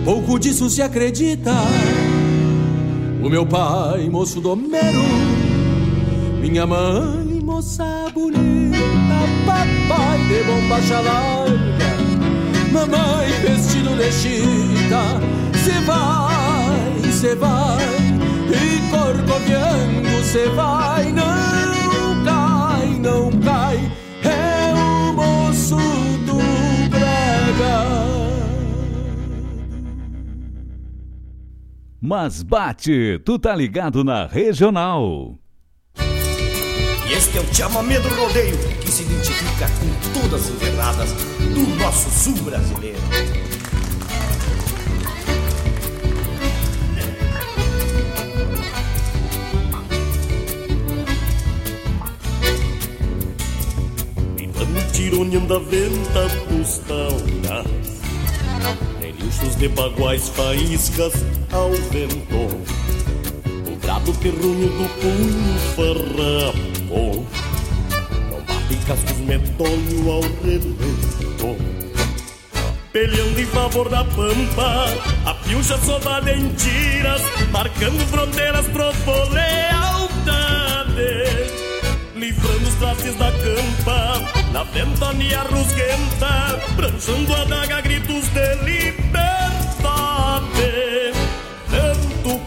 [0.05, 1.51] Pouco disso se acredita.
[3.23, 5.03] O meu pai, moço domero
[6.41, 7.20] Minha mãe,
[7.51, 11.91] moça bonita papai de bombacha larga,
[12.71, 15.19] mamãe vestido de chita,
[15.61, 17.83] se vai, se vai,
[18.47, 23.91] e corcoviando se vai, não cai, não cai,
[24.23, 25.75] é o moço
[26.25, 27.85] do Braga.
[31.99, 35.40] Mas bate, tu tá ligado na regional.
[37.13, 42.09] Este é o chamamé do rodeio que se identifica com todas as enverradas do nosso
[42.09, 43.01] sul brasileiro.
[54.93, 57.65] tironeando a venta dos tauras
[58.99, 61.13] Relinchos de baguais, faíscas
[61.51, 62.35] ao vento
[63.67, 71.57] O brado terrunho do punho farrapo Não bate cascos medonho ao relento
[72.91, 74.85] Peleando em favor da pampa
[75.25, 77.21] A piucha soldada em tiras
[77.51, 78.91] Marcando fronteiras pro
[79.33, 79.81] lealdade
[82.21, 84.21] livrando os traces da campa,
[84.51, 89.81] na ventania rusguenta, pranchando a daga gritos de liberdade.
[91.67, 92.39] Vento,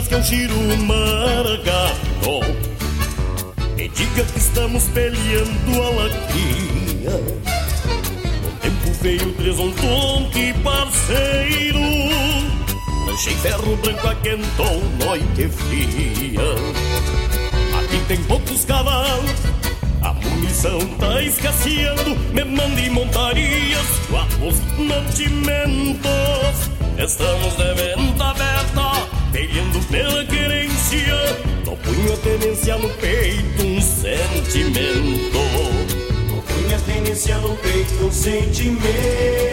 [0.00, 0.54] chás que um giro
[0.86, 2.40] margado.
[3.76, 7.10] E diga que estamos peleando a lacria
[8.44, 11.80] O tempo veio tresonton que parceiro.
[13.06, 16.40] Lanchei ferro branco a quentou noite fria.
[17.78, 19.50] Aqui tem poucos cavalos
[20.02, 22.16] a munição tá escasseando.
[22.32, 26.00] Me mande montarias, guapos mantimentos.
[26.98, 28.34] Estamos de venda
[29.90, 31.16] pela querência.
[31.66, 35.38] No punho a tenência no peito, um sentimento.
[36.28, 39.50] No punho a tenência no peito, um sentimento.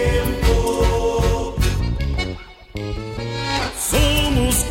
[3.78, 4.64] Somos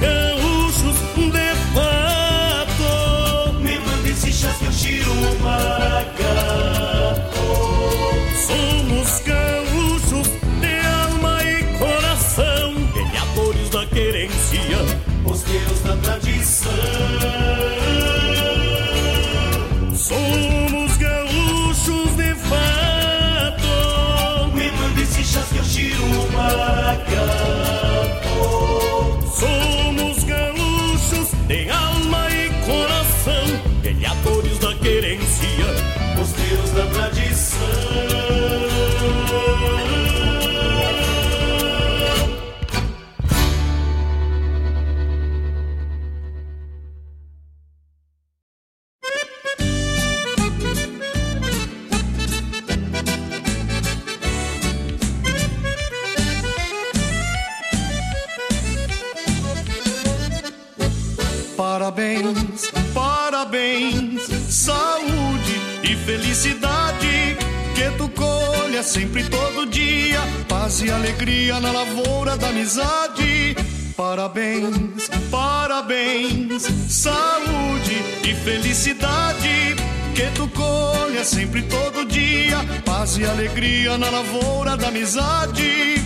[62.94, 67.36] parabéns, saúde e felicidade.
[67.74, 73.54] Que tu colha sempre todo dia, paz e alegria na lavoura da amizade.
[73.94, 79.76] Parabéns, parabéns, saúde e felicidade.
[80.14, 82.56] Que tu colha sempre todo dia,
[82.86, 86.02] paz e alegria na lavoura da amizade.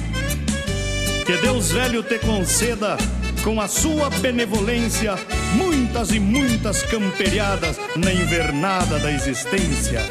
[1.25, 2.97] Que Deus velho te conceda
[3.45, 5.15] com a sua benevolência,
[5.55, 10.03] muitas e muitas camperiadas na invernada da existência.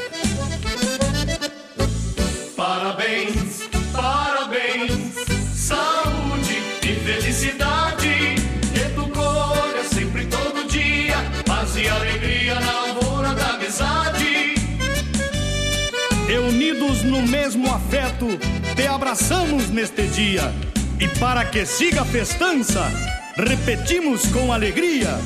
[2.56, 5.16] Parabéns, parabéns,
[5.54, 8.36] saúde e felicidade.
[8.74, 14.56] Que tu colha sempre todo dia, paz e alegria na lavoura da amizade.
[16.28, 18.28] Reunidos no mesmo afeto,
[18.76, 20.54] te abraçamos neste dia.
[21.00, 22.92] E para que siga a festança,
[23.40, 25.18] repetimos com alegria.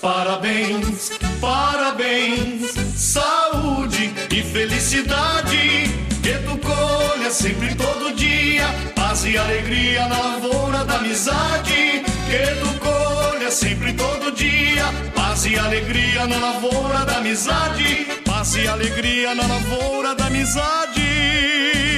[0.00, 5.90] Parabéns, parabéns, saúde e felicidade.
[6.22, 12.02] Que tu colha sempre todo dia, paz e alegria na lavoura da amizade.
[12.28, 14.84] Que tu colha sempre todo dia,
[15.14, 18.06] paz e alegria na lavoura da amizade.
[18.24, 21.89] Paz e alegria na lavoura da amizade.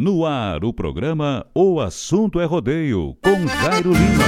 [0.00, 4.24] No ar, o programa O Assunto é Rodeio, com Jairo Lima.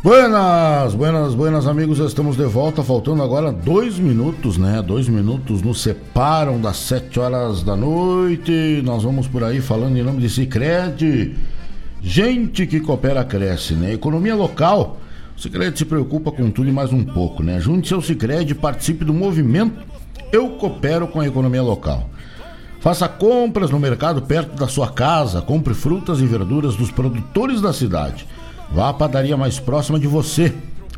[0.00, 4.80] Buenas, buenas, buenas amigos, estamos de volta, faltando agora dois minutos, né?
[4.80, 8.80] Dois minutos nos separam das sete horas da noite.
[8.84, 11.36] Nós vamos por aí falando em nome de Cicred.
[12.00, 13.92] Gente que coopera cresce, né?
[13.92, 15.00] Economia local.
[15.38, 17.60] O Cicred se preocupa com tudo e mais um pouco, né?
[17.60, 19.78] Junte-se ao Cicred e participe do movimento
[20.32, 22.10] Eu Coopero com a Economia Local.
[22.80, 27.72] Faça compras no mercado perto da sua casa, compre frutas e verduras dos produtores da
[27.72, 28.26] cidade.
[28.72, 30.52] Vá à padaria mais próxima de você.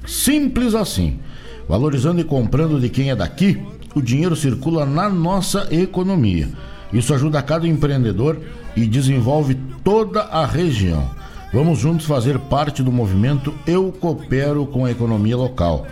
[0.07, 1.21] Simples assim.
[1.69, 3.63] Valorizando e comprando de quem é daqui,
[3.95, 6.49] o dinheiro circula na nossa economia.
[6.91, 8.41] Isso ajuda cada empreendedor
[8.75, 11.20] e desenvolve toda a região.
[11.53, 15.85] Vamos juntos fazer parte do movimento Eu Coopero com a Economia Local.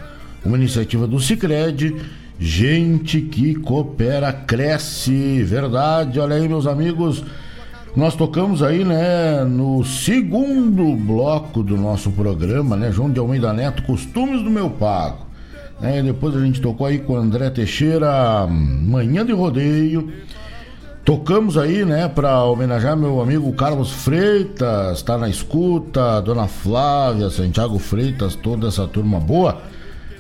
[0.45, 1.97] Uma iniciativa do Cicred.
[2.39, 5.43] Gente que coopera cresce.
[5.43, 7.25] Verdade, olha aí, meus amigos.
[7.97, 13.83] Nós tocamos aí, né, no segundo bloco do nosso programa, né, João de Almeida Neto,
[13.83, 15.27] Costumes do Meu Pago.
[15.81, 20.13] Né, depois a gente tocou aí com André Teixeira, Manhã de Rodeio.
[21.05, 27.79] Tocamos aí, né, para homenagear meu amigo Carlos Freitas, tá na escuta, Dona Flávia, Santiago
[27.79, 29.63] Freitas, toda essa turma boa.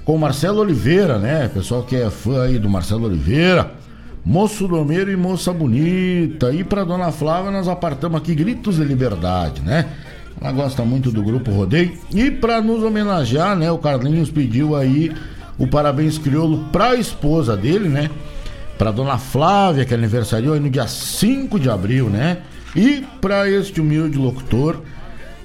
[0.05, 3.73] Com Marcelo Oliveira, né, pessoal que é fã aí do Marcelo Oliveira.
[4.25, 6.53] Moço Domeiro e Moça Bonita.
[6.53, 9.87] E para Dona Flávia nós apartamos aqui Gritos de Liberdade, né?
[10.41, 11.93] Ela gosta muito do grupo Rodeio.
[12.15, 13.71] E para nos homenagear, né?
[13.71, 15.13] O Carlinhos pediu aí
[15.59, 18.11] o parabéns crioulo para a esposa dele, né?
[18.79, 22.39] Para Dona Flávia, que aniversariou aí no dia 5 de abril, né?
[22.77, 24.81] E para este humilde locutor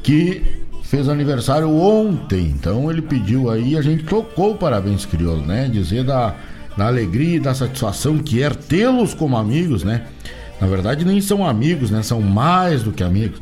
[0.04, 0.44] que
[0.84, 2.54] fez aniversário ontem.
[2.56, 5.68] Então ele pediu aí, a gente tocou o parabéns crioulo, né?
[5.68, 6.36] Dizer da
[6.78, 10.04] da alegria e da satisfação que é tê-los como amigos, né?
[10.60, 12.02] Na verdade, nem são amigos, né?
[12.02, 13.40] São mais do que amigos.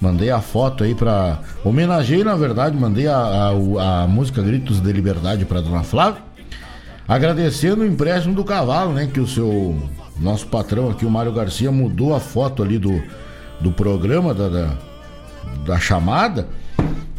[0.00, 1.40] Mandei a foto aí pra.
[1.64, 6.20] Homenageei, na verdade, mandei a, a, a música Gritos de Liberdade pra dona Flávia.
[7.06, 9.08] Agradecendo o empréstimo do cavalo, né?
[9.12, 9.76] Que o seu.
[10.18, 13.02] Nosso patrão aqui, o Mário Garcia, mudou a foto ali do,
[13.60, 14.74] do programa, da, da,
[15.66, 16.46] da chamada.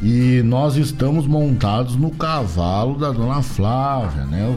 [0.01, 4.55] E nós estamos montados no cavalo da dona Flávia, né?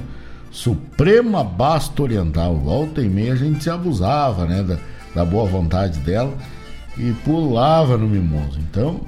[0.50, 2.56] Suprema Basta Oriental.
[2.56, 4.62] Volta e meia a gente se abusava, né?
[4.62, 4.78] Da,
[5.14, 6.32] da boa vontade dela
[6.96, 8.58] e pulava no mimoso.
[8.58, 9.00] Então,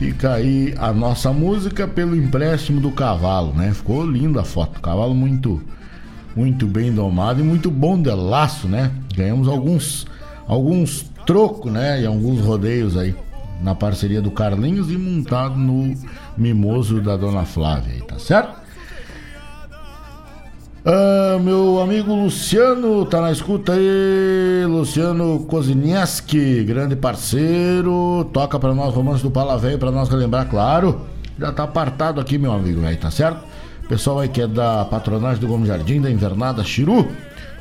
[0.00, 3.70] fica aí a nossa música pelo empréstimo do cavalo, né?
[3.74, 4.80] Ficou linda a foto.
[4.80, 5.60] Cavalo muito
[6.34, 8.90] muito bem domado e muito bom de laço, né?
[9.14, 10.06] Ganhamos alguns
[10.48, 12.00] alguns trocos, né?
[12.00, 13.14] E alguns rodeios aí
[13.60, 15.94] na parceria do Carlinhos e montado no
[16.34, 18.58] mimoso da Dona Flávia, aí, tá certo?
[20.82, 28.94] Ah, meu amigo Luciano tá na escuta aí, Luciano Kozinieski, grande parceiro, toca para nós
[28.94, 31.02] Romance do Pala Velho para nós relembrar, claro.
[31.38, 33.44] Já tá apartado aqui, meu amigo, aí, tá certo?
[33.90, 37.06] Pessoal aí que é da patronagem do Gomes Jardim, da Invernada Chiru.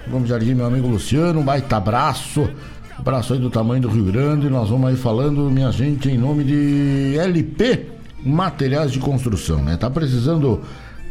[0.08, 2.50] Gomes Jardim, meu amigo Luciano, um baita abraço.
[2.98, 4.50] Abraço aí do tamanho do Rio Grande.
[4.50, 7.86] Nós vamos aí falando, minha gente, em nome de LP
[8.24, 9.76] Materiais de Construção, né?
[9.76, 10.62] Tá precisando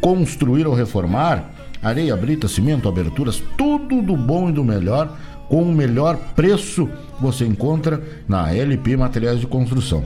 [0.01, 1.58] construir ou reformar?
[1.83, 5.17] Areia, brita, cimento, aberturas, tudo do bom e do melhor,
[5.49, 6.89] com o melhor preço
[7.21, 10.05] você encontra na LP Materiais de Construção.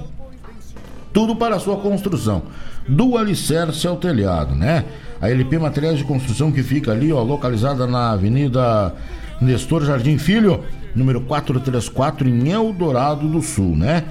[1.12, 2.42] Tudo para a sua construção,
[2.88, 4.84] do alicerce ao telhado, né?
[5.20, 8.94] A LP Materiais de Construção que fica ali, ó, localizada na Avenida
[9.40, 10.64] Nestor Jardim Filho,
[10.94, 14.04] número 434, em Eldorado do Sul, né?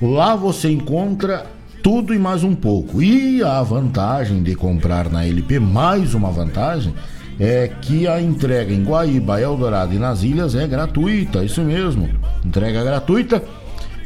[0.00, 1.46] Lá você encontra
[1.82, 3.02] tudo e mais um pouco.
[3.02, 6.94] E a vantagem de comprar na LP, mais uma vantagem,
[7.38, 12.08] é que a entrega em Guaíba, Eldorado e nas ilhas é gratuita, isso mesmo.
[12.44, 13.42] Entrega gratuita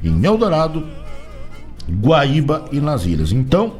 [0.05, 0.87] em Eldorado,
[1.89, 3.33] Guaíba e nas ilhas.
[3.33, 3.77] Então,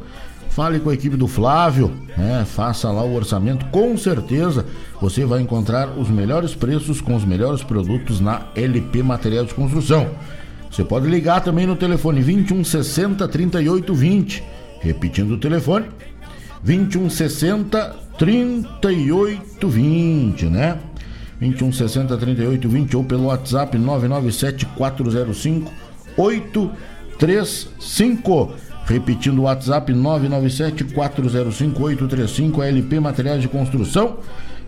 [0.49, 2.45] fale com a equipe do Flávio, né?
[2.45, 4.65] faça lá o orçamento, com certeza
[4.99, 10.09] você vai encontrar os melhores preços com os melhores produtos na LP Material de Construção.
[10.73, 14.43] Você pode ligar também no telefone 2160 3820.
[14.79, 15.85] Repetindo o telefone,
[16.63, 20.79] 2160 3820, né?
[21.39, 25.71] 2160 3820 ou pelo WhatsApp 997 405
[26.17, 28.53] 835.
[28.85, 34.17] Repetindo o WhatsApp 997 405 835 LP Materiais de Construção,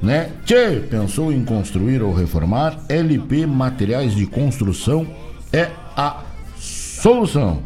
[0.03, 0.30] né?
[0.45, 2.78] Tchê, pensou em construir ou reformar?
[2.88, 5.08] LP Materiais de Construção
[5.51, 6.22] é a
[6.58, 7.62] solução.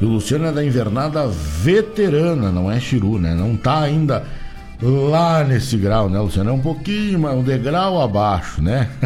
[0.00, 3.34] E o Luciano é da invernada veterana, não é Chiru, né?
[3.34, 4.24] Não tá ainda
[4.80, 6.50] lá nesse grau, né, Luciano?
[6.50, 8.88] É um pouquinho, um degrau abaixo, né?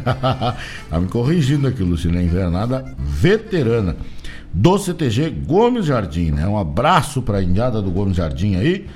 [0.90, 2.18] tá me corrigindo aqui, Luciano.
[2.18, 3.96] É invernada veterana
[4.52, 6.46] do CTG Gomes Jardim, né?
[6.46, 8.86] Um abraço pra indiada do Gomes Jardim aí.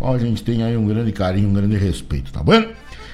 [0.00, 2.64] Ó, a gente tem aí um grande carinho, um grande respeito, tá bom?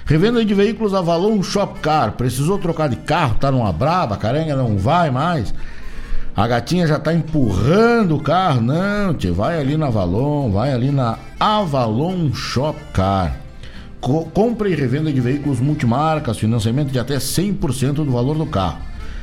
[0.05, 2.13] Revenda de veículos Avalon Shop Car.
[2.13, 5.53] Precisou trocar de carro, tá numa braba, a carenga não vai mais.
[6.37, 8.61] A gatinha já tá empurrando o carro.
[8.61, 13.35] Não, tio, vai ali na Avalon, vai ali na Avalon Shop Car.
[14.03, 18.77] Co compra e revenda de veículos multimarcas, financiamento de até 100% do valor do carro.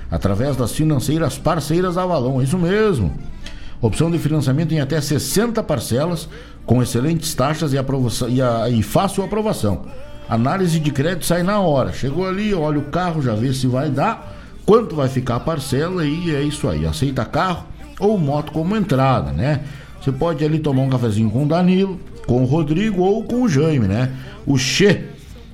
[0.09, 3.13] Através das financeiras parceiras Avalon, isso mesmo.
[3.79, 6.27] Opção de financiamento em até 60 parcelas,
[6.65, 7.77] com excelentes taxas e,
[8.29, 9.83] e, a, e fácil aprovação.
[10.27, 11.93] Análise de crédito sai na hora.
[11.93, 16.05] Chegou ali, olha o carro, já vê se vai dar quanto vai ficar a parcela
[16.05, 16.85] e é isso aí.
[16.85, 17.65] Aceita carro
[17.99, 19.61] ou moto como entrada, né?
[20.01, 23.49] Você pode ali tomar um cafezinho com o Danilo, com o Rodrigo ou com o
[23.49, 24.11] Jaime, né?
[24.45, 25.05] O Che.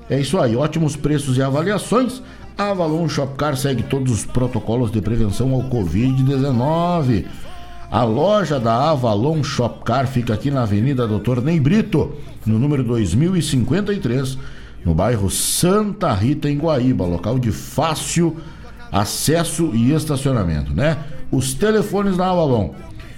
[0.10, 2.22] É isso aí, ótimos preços e avaliações.
[2.57, 7.26] A Avalon Shopcar segue todos os protocolos de prevenção ao Covid-19.
[7.91, 14.38] A loja da Avalon Shopcar fica aqui na Avenida Doutor Ney Brito, no número 2053,
[14.84, 18.38] no bairro Santa Rita, em Guaíba, local de fácil
[18.92, 20.98] acesso e estacionamento, né?
[21.32, 22.72] Os telefones da Avalon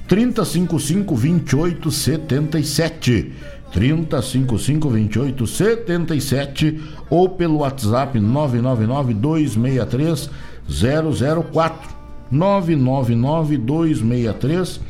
[0.08, 3.34] 3055 2877
[3.72, 10.30] 3055 2877 ou pelo WhatsApp 999 263
[10.68, 11.90] 004
[12.30, 14.82] 999 263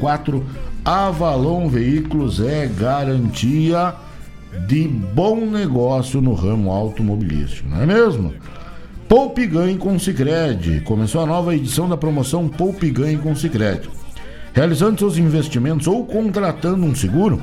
[0.00, 0.44] 004
[0.84, 3.94] Avalon Veículos é garantia
[4.66, 8.34] de bom negócio no ramo automobilístico, não é mesmo?
[9.12, 10.80] Poupe Ganhe com Sicredi.
[10.80, 13.90] Começou a nova edição da promoção Poupe Ganhe com Sicredi.
[14.54, 17.42] Realizando seus investimentos ou contratando um seguro,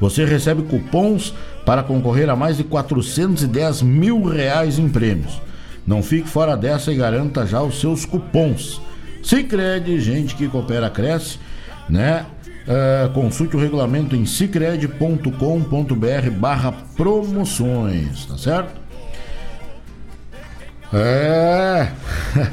[0.00, 1.34] você recebe cupons
[1.66, 5.42] para concorrer a mais de 410 mil reais em prêmios.
[5.84, 8.80] Não fique fora dessa e garanta já os seus cupons.
[9.24, 11.40] Sicredi, gente que coopera cresce,
[11.88, 12.24] né?
[12.68, 18.79] Uh, consulte o regulamento em cicred.com.br barra promoções, tá certo?
[20.92, 21.88] É.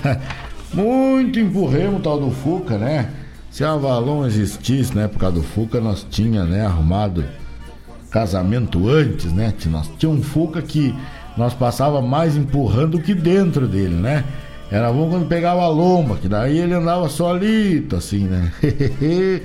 [0.73, 3.09] Muito empurremos o tal do Fuca, né?
[3.49, 7.25] Se a Avalon existisse na época do Fuca, nós tinha, né, arrumado
[8.11, 9.53] casamento antes, né?
[9.67, 10.93] Nós tinha um Fuca que
[11.35, 14.23] nós passava mais empurrando que dentro dele, né?
[14.69, 18.51] Era bom quando pegava a lomba, que daí ele andava solito, assim, né?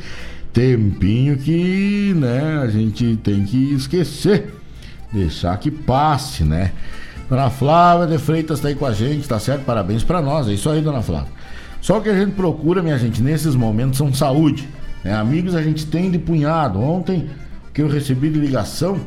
[0.53, 4.53] Tempinho que, né, a gente tem que esquecer,
[5.13, 6.73] deixar que passe, né?
[7.33, 9.65] Dona Flávia de Freitas está aí com a gente, tá certo?
[9.65, 11.33] Parabéns para nós, é isso aí, dona Flávia.
[11.81, 14.69] Só que a gente procura, minha gente, nesses momentos são saúde.
[15.03, 15.15] Né?
[15.15, 16.79] Amigos a gente tem de punhado.
[16.79, 17.31] Ontem
[17.73, 19.01] que eu recebi de ligação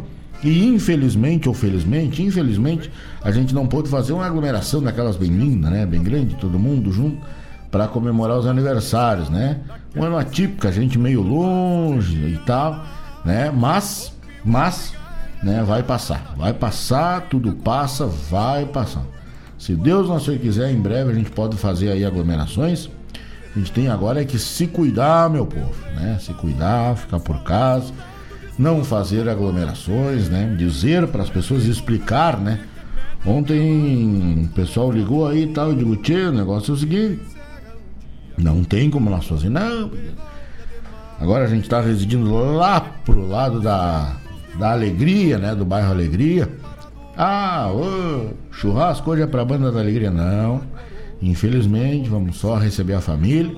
[0.44, 5.70] e infelizmente ou felizmente, infelizmente, a gente não pôde fazer uma aglomeração daquelas bem lindas,
[5.70, 5.86] né?
[5.86, 7.22] Bem grande, todo mundo junto
[7.70, 9.60] para comemorar os aniversários, né?
[9.96, 12.84] Um ano atípico, a gente meio longe e tal,
[13.24, 13.52] né?
[13.56, 14.12] Mas,
[14.44, 14.96] mas
[15.44, 15.64] né?
[15.64, 19.04] Vai passar, vai passar, tudo passa, vai passar.
[19.58, 22.90] Se Deus não se quiser, em breve a gente pode fazer aí aglomerações.
[23.56, 26.18] A gente tem agora é que se cuidar, meu povo, né?
[26.20, 27.94] Se cuidar, ficar por casa,
[28.60, 30.54] não fazer aglomerações, né?
[30.58, 32.60] Dizer para as pessoas explicar, né?
[33.26, 37.22] Ontem o pessoal ligou aí e tal, eu digo, tchê, o negócio é o seguinte,
[38.38, 39.90] não tem como nós fazer, não.
[41.20, 44.18] Agora a gente está residindo lá pro lado da,
[44.58, 45.56] da Alegria, né?
[45.56, 46.50] Do bairro Alegria.
[47.18, 50.12] Ah, ô, churrasco hoje é pra banda da Alegria.
[50.12, 50.62] Não,
[51.22, 53.56] infelizmente, vamos só receber a família.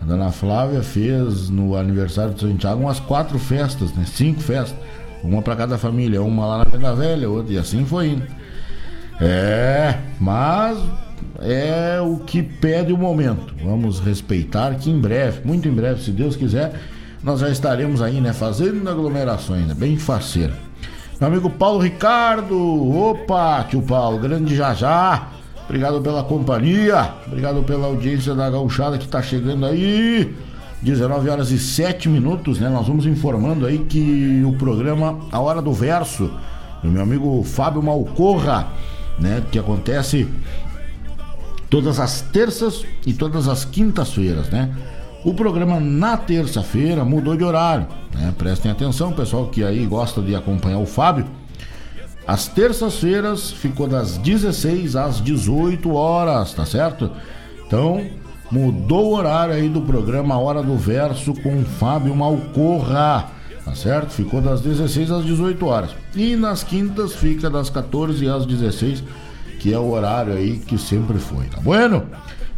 [0.00, 4.04] A dona Flávia fez no aniversário de Santiago umas quatro festas, né?
[4.06, 4.76] Cinco festas.
[5.22, 8.26] Uma para cada família, uma lá na Venda Velha, outra, e assim foi indo.
[9.18, 10.78] É, mas
[11.40, 13.54] é o que pede o momento.
[13.64, 16.74] Vamos respeitar que em breve, muito em breve, se Deus quiser,
[17.24, 20.52] nós já estaremos aí, né, fazendo aglomerações, né, bem faceira.
[21.18, 22.54] Meu amigo Paulo Ricardo,
[22.94, 25.28] opa, tio Paulo, grande já já.
[25.64, 30.36] Obrigado pela companhia, obrigado pela audiência da gauchada que está chegando aí.
[30.82, 32.68] 19 horas e 7 minutos, né?
[32.68, 36.30] Nós vamos informando aí que o programa A Hora do Verso,
[36.82, 38.68] do meu amigo Fábio Malcorra,
[39.18, 39.42] né?
[39.50, 40.28] Que acontece
[41.70, 44.70] todas as terças e todas as quintas-feiras, né?
[45.24, 48.34] O programa na terça-feira mudou de horário, né?
[48.36, 51.24] Prestem atenção, pessoal que aí gosta de acompanhar o Fábio.
[52.26, 57.10] As terças-feiras ficou das 16 às 18 horas, tá certo?
[57.66, 58.04] Então,
[58.50, 63.30] mudou o horário aí do programa Hora do Verso com Fábio Malcorra,
[63.64, 64.10] tá certo?
[64.10, 65.90] Ficou das 16 às 18 horas.
[66.14, 69.02] E nas quintas fica das 14 às 16,
[69.58, 72.04] que é o horário aí que sempre foi, tá bueno?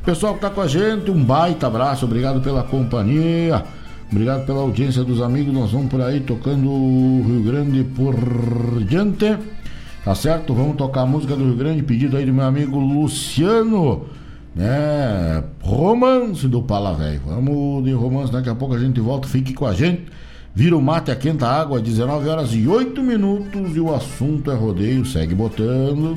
[0.06, 3.64] Pessoal que tá com a gente, um baita abraço, obrigado pela companhia.
[4.08, 5.52] Obrigado pela audiência dos amigos.
[5.52, 8.14] Nós vamos por aí tocando o Rio Grande por
[8.84, 9.36] diante.
[10.04, 10.54] Tá certo?
[10.54, 14.06] Vamos tocar a música do Rio Grande, pedido aí do meu amigo Luciano,
[14.54, 15.42] né?
[15.60, 17.22] Romance do Pala Velho.
[17.26, 20.04] Vamos de romance, daqui a pouco a gente volta, fique com a gente.
[20.54, 25.04] Vira o mate, a água, 19 horas e 8 minutos e o assunto é rodeio,
[25.04, 26.16] segue botando.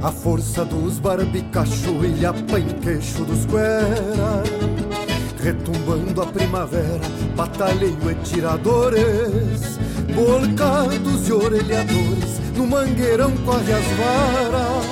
[0.00, 2.32] A força dos barbicacho e a
[2.82, 4.93] queixo dos guera
[5.44, 7.00] Retumbando a primavera,
[7.36, 9.78] batalheio e tiradores
[10.14, 14.86] Bolcados e orelhadores, no mangueirão corre as varas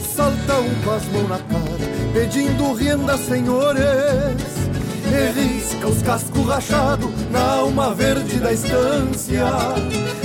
[0.00, 4.64] Salta um com as mãos na cara, pedindo renda, senhores
[5.06, 9.44] e risca os cascos rachados na alma verde da estância,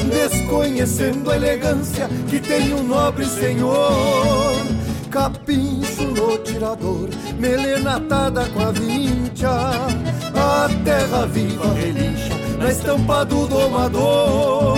[0.10, 4.53] desconhecendo a elegância que tem um nobre senhor.
[5.10, 7.10] Capincho no tirador,
[7.40, 14.77] melena atada com a vincha, a terra viva relincha na estampa do domador.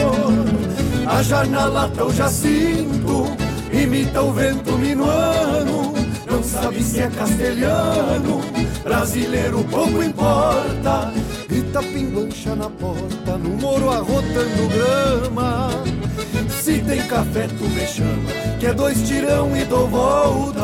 [1.05, 3.25] A janela tão jacinto
[3.73, 5.93] imita o vento minuano,
[6.29, 8.41] não sabe se é castelhano
[8.83, 11.11] brasileiro pouco importa.
[11.47, 15.69] Grita pinguancha na porta, no moro arrotando grama.
[16.71, 20.61] Se tem café, tu me chama, que é dois tirão e dou volta.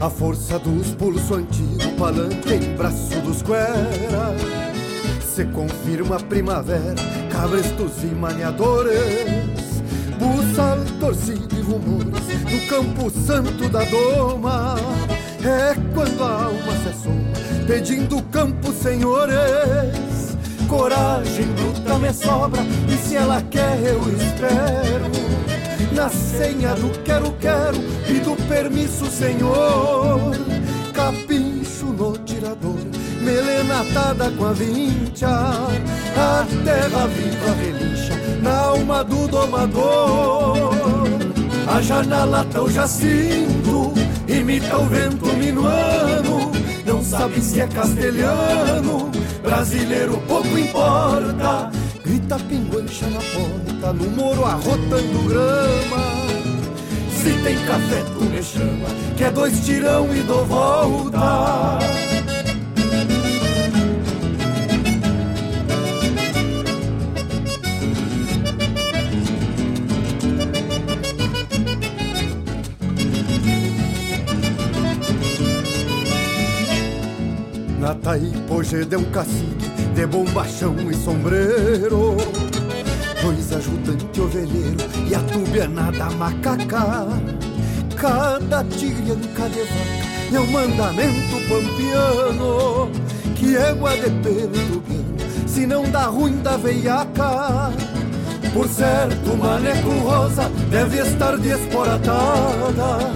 [0.00, 4.34] A força dos pulso antigo, palanque em braço dos guera
[5.20, 6.94] Se confirma a primavera,
[7.30, 9.82] cabrestos e maniadores
[10.18, 14.76] Buçal, torcido e rumores no campo santo da doma
[15.42, 20.36] É quando a alma se assoma, pedindo campo, senhores
[20.68, 25.36] Coragem bruta me sobra, e se ela quer eu espero
[25.92, 30.32] na senha do quero, quero e do permisso, senhor.
[30.92, 31.45] Capincho
[31.96, 32.76] no tirador,
[33.22, 40.58] melena atada com a vincha, a terra viva relincha na alma do domador.
[41.66, 43.92] A janela tão jacinto,
[44.28, 46.52] imita o vento minuano,
[46.84, 49.10] não sabe se é castelhano,
[49.42, 51.70] brasileiro pouco importa.
[52.04, 56.15] Grita pinguancha na porta, no moro arrotando grama.
[57.26, 58.86] Se tem café, tu me chama,
[59.16, 61.80] que é dois tirão e dou volta.
[77.80, 82.35] Na Taipoje de um cacique de bombachão e sombreiro
[83.26, 84.76] Dois ajudantes ovelheiro
[85.10, 87.08] e a tubiana macaca.
[87.96, 92.90] Cada tigrianca de vaca é um mandamento pampiano
[93.34, 94.82] Que égua de pelo
[95.44, 97.72] se não dá ruim da veiaca.
[98.52, 103.12] Por certo, maneco rosa deve estar desporatada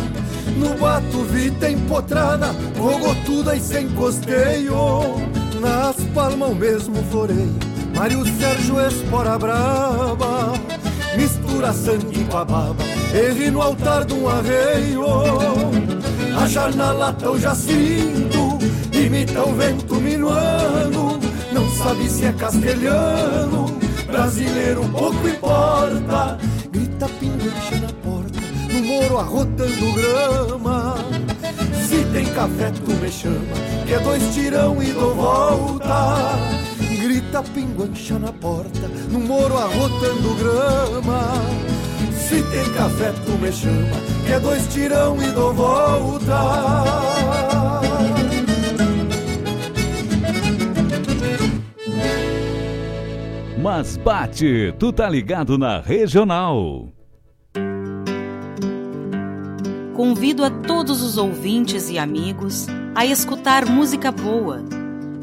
[0.57, 4.75] No bato vita empotrada, rogotuda e sem costeio.
[5.61, 7.70] Nas palmas o mesmo floreio
[8.01, 10.55] Mário Sérgio Espora Braba
[11.19, 12.83] Mistura sangue com a baba
[13.13, 16.01] Erre no altar de um arreio
[16.51, 18.59] viaja na lata o jacinto,
[18.93, 21.21] imita o vento minuano,
[21.53, 23.67] não sabe se é castelhano,
[24.07, 26.39] brasileiro pouco importa.
[26.73, 28.41] Grita pinguiche na porta,
[28.73, 30.97] no moro arrotando grama.
[31.89, 33.37] Se tem café tu me chama,
[33.87, 36.37] que é dois tirão e dou volta.
[37.03, 41.33] Grita pinguancha na porta, no moro arrotando grama.
[42.13, 43.97] Se tem café tu me chama,
[44.27, 46.39] que é dois tirão e dou volta.
[53.63, 56.89] Mas bate, tu tá ligado na regional.
[59.95, 64.65] Convido a todos os ouvintes e amigos a escutar música boa,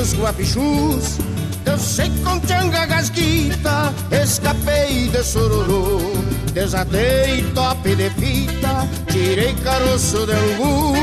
[0.00, 1.18] Os guapichus,
[1.64, 3.92] dancei com tchanga gasguita,
[4.22, 6.12] escapei de sururu,
[6.52, 10.94] desatei top de fita, tirei caroço de angu,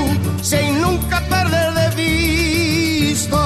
[0.41, 3.37] sem nunca perder de vista.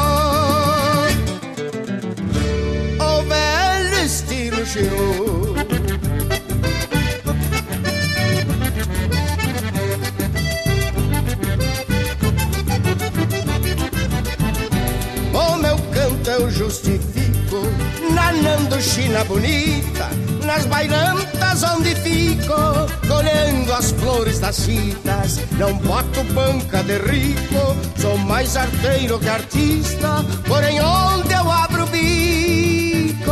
[3.00, 5.29] O velho estilo chegou.
[18.80, 20.10] Nanando China bonita
[20.46, 22.56] Nas bailantas onde fico
[23.08, 25.40] Colhendo as flores das citas.
[25.58, 31.88] Não boto banca de rico Sou mais arteiro que artista Porém onde eu abro o
[31.88, 33.32] bico?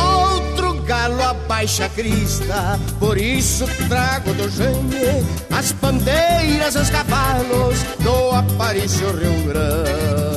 [0.00, 8.30] Outro galo abaixa a crista Por isso trago do gênio As bandeiras, os cavalos Do
[8.30, 10.31] Aparício Rio Grande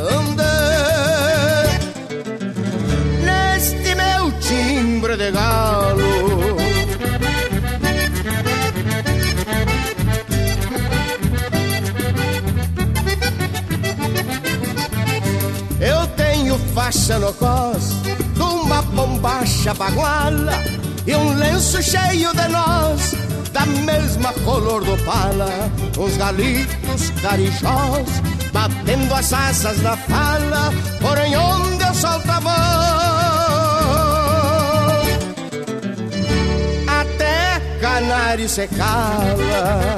[5.17, 6.57] de galo
[15.79, 17.91] Eu tenho faixa no cos,
[18.39, 20.63] uma bombacha baguala
[21.05, 23.13] e um lenço cheio de nós,
[23.51, 25.49] da mesma color do pala,
[25.97, 28.21] os galitos carijós,
[28.51, 33.14] batendo as asas na fala, porém onde eu solto a mão,
[37.95, 39.95] canário se cala.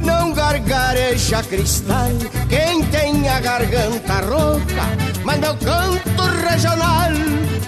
[0.00, 2.12] Não gargareja cristal
[2.48, 4.84] quem tem a garganta rouca,
[5.22, 7.12] mas meu canto regional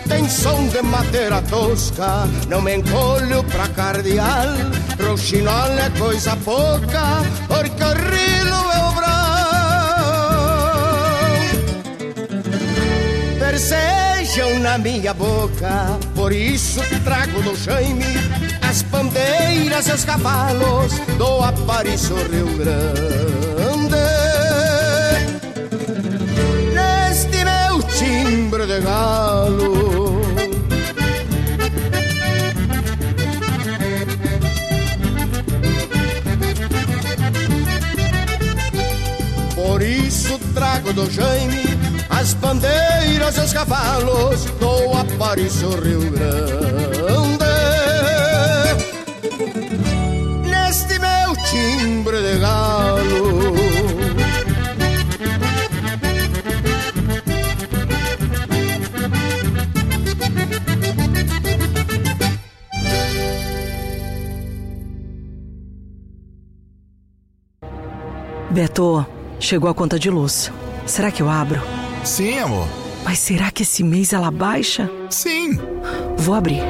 [0.09, 2.27] tem som de madeira tosca.
[2.49, 4.49] Não me encolho pra cardeal,
[5.07, 8.24] roxinol é coisa pouca, porque o
[14.35, 18.05] Persejam na minha boca, por isso trago do Jaime
[18.69, 23.95] as bandeiras e os cavalos do Aparício Rio Grande.
[26.75, 30.21] Neste meu timbre de galo.
[39.55, 41.74] Por isso trago do Jaime
[42.25, 47.45] as bandeiras e os cavalos do Aparício Rio Grande.
[50.49, 53.45] Neste meu timbre de galo.
[68.51, 69.05] Beto,
[69.39, 70.51] chegou a conta de luz.
[70.87, 71.84] Será que eu abro?
[72.05, 72.69] Sim, amor.
[73.03, 74.91] Mas será que esse mês ela baixa?
[75.11, 75.59] Sim.
[76.19, 76.63] Vou abrir.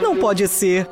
[0.00, 0.88] Não pode ser.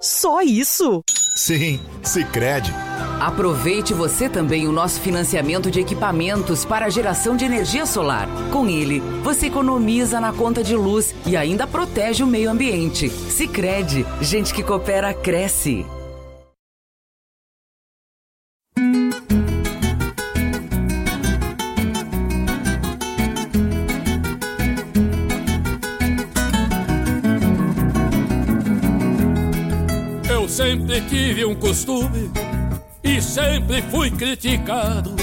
[0.00, 1.02] Só isso?
[1.36, 2.72] Sim, Sicredi.
[3.20, 8.28] Aproveite você também o nosso financiamento de equipamentos para geração de energia solar.
[8.50, 13.08] Com ele, você economiza na conta de luz e ainda protege o meio ambiente.
[13.08, 15.86] Sicredi, gente que coopera cresce.
[30.52, 32.30] Sempre tive um costume
[33.02, 35.16] e sempre fui criticado.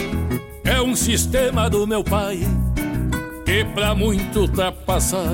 [0.64, 2.40] É um sistema do meu pai
[3.46, 5.30] que pra muito ultrapassar.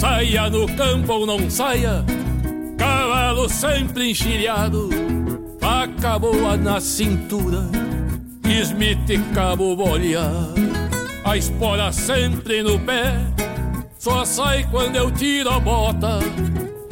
[0.00, 2.04] Saia no campo ou não saia,
[2.78, 4.88] cavalo sempre enxilhado,
[5.60, 7.68] faca boa na cintura,
[8.44, 10.54] Smith cabo bolear.
[11.22, 13.14] A espora sempre no pé,
[13.98, 16.18] só sai quando eu tiro a bota,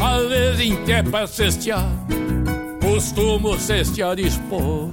[0.05, 1.89] às vezes em que é pra cestear
[2.95, 4.91] costumo cestear espora.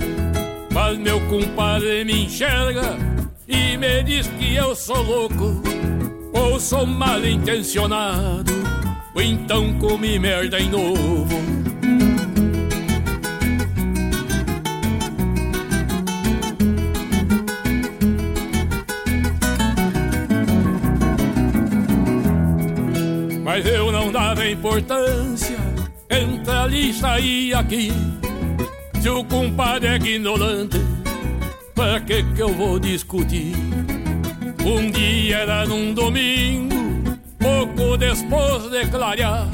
[0.73, 2.97] Mas meu compadre me enxerga
[3.47, 5.61] e me diz que eu sou louco
[6.33, 8.51] ou sou mal intencionado,
[9.13, 11.60] ou então comi merda em novo.
[23.53, 25.57] Mas eu não dava importância
[26.09, 27.91] entre ali e aqui.
[29.01, 30.79] Se o compadre é ignorante,
[31.75, 33.53] pra que que eu vou discutir?
[34.65, 36.75] Um dia era num domingo,
[37.37, 39.49] pouco depois de clarear,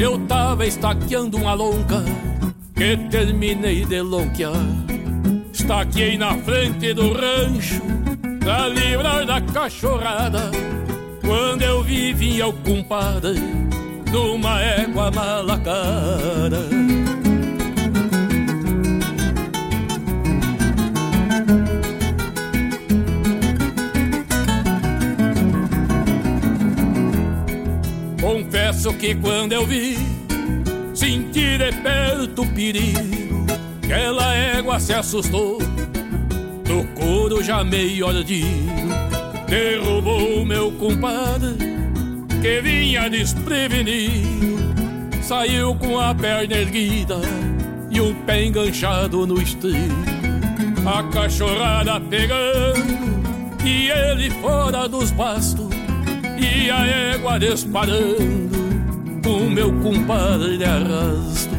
[0.00, 2.02] eu tava estaqueando uma lonca
[2.74, 4.66] que terminei de lonquear.
[5.52, 7.82] Estaquei na frente do rancho
[8.40, 10.50] pra livrar da cachorrada.
[11.22, 13.40] Quando eu vi, vinha o compadre
[14.12, 16.68] numa égua malacara.
[28.20, 29.96] Confesso que quando eu vi,
[30.94, 33.46] senti de perto o perigo.
[33.82, 38.81] Aquela égua se assustou, do couro já meio ardido.
[39.52, 41.58] Derrubou meu compadre,
[42.40, 44.56] que vinha desprevenido.
[45.20, 47.16] Saiu com a perna erguida
[47.90, 49.94] e o pé enganchado no estribo.
[50.86, 55.68] A cachorrada pegando e ele fora dos bastos
[56.40, 58.56] e a égua disparando
[59.26, 61.51] o meu compadre de arrasto.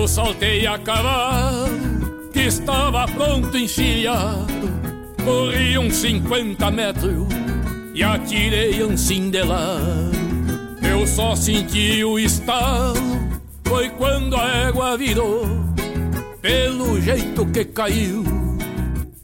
[0.00, 1.68] Eu saltei a cavalo
[2.32, 4.46] que estava pronto encilhado.
[5.22, 7.26] Corri uns 50 metros
[7.94, 10.10] e atirei um cindelado.
[10.82, 12.94] Eu só senti o estalo,
[13.64, 15.44] foi quando a égua virou.
[16.40, 18.24] Pelo jeito que caiu,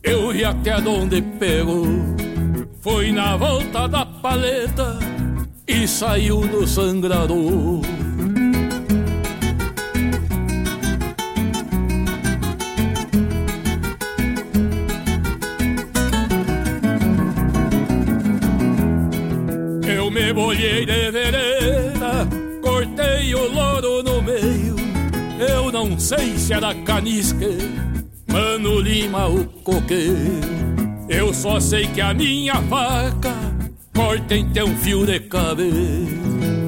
[0.03, 1.86] eu vi até onde pegou.
[2.82, 4.98] Foi na volta da paleta
[5.66, 7.81] e saiu no sangrador.
[20.32, 22.27] Bolhei de vereda,
[22.61, 24.77] cortei o louro no meio.
[25.39, 27.59] Eu não sei se era canisque,
[28.27, 30.16] Mano Lima o coqueiro.
[31.09, 33.35] Eu só sei que a minha faca
[33.94, 36.07] corta em teu fio de cabelo.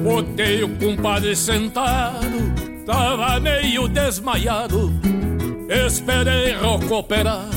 [0.03, 4.91] Botei o compadre sentado, tava meio desmaiado.
[5.69, 7.49] Esperei recuperar,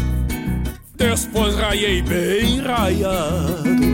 [0.97, 3.92] depois raiei bem raiado.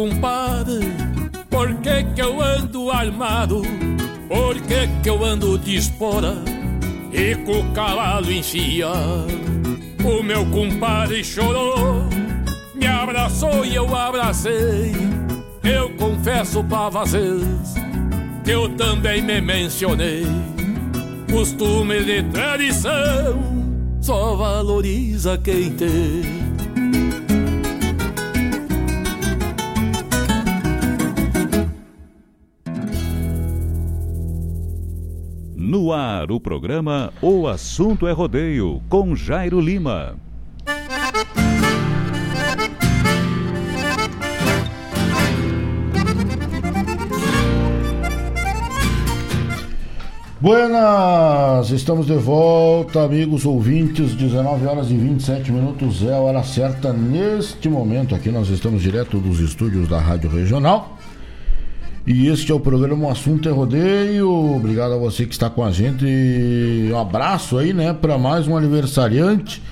[0.00, 0.80] Compadre,
[1.50, 3.60] por que que eu ando armado?
[4.28, 6.36] Por que que eu ando de espora
[7.12, 9.26] e com o cavalo enfiado?
[10.02, 12.04] O meu compadre chorou,
[12.74, 14.92] me abraçou e eu abracei.
[15.62, 17.74] Eu confesso pra vocês
[18.42, 20.24] que eu também me mencionei.
[21.30, 23.38] Costume de tradição
[24.00, 26.49] só valoriza quem tem.
[35.92, 40.16] Ar, o programa O Assunto é Rodeio, com Jairo Lima.
[50.40, 51.70] Buenas!
[51.70, 57.68] Estamos de volta, amigos ouvintes, 19 horas e 27 minutos é a hora certa neste
[57.68, 58.14] momento.
[58.14, 60.98] Aqui nós estamos direto dos estúdios da Rádio Regional
[62.12, 64.28] e este é o programa O Assunto é Rodeio.
[64.56, 66.04] Obrigado a você que está com a gente.
[66.92, 69.62] Um abraço aí, né, para mais um aniversariante,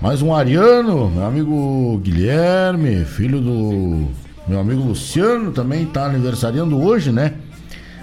[0.00, 4.08] mais um ariano, meu amigo Guilherme, filho do
[4.48, 7.34] meu amigo Luciano, também está aniversariando hoje, né?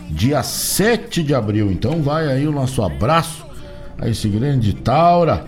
[0.07, 1.71] dia 7 de abril.
[1.71, 3.43] Então vai aí o nosso abraço
[3.97, 5.47] a esse grande Taura,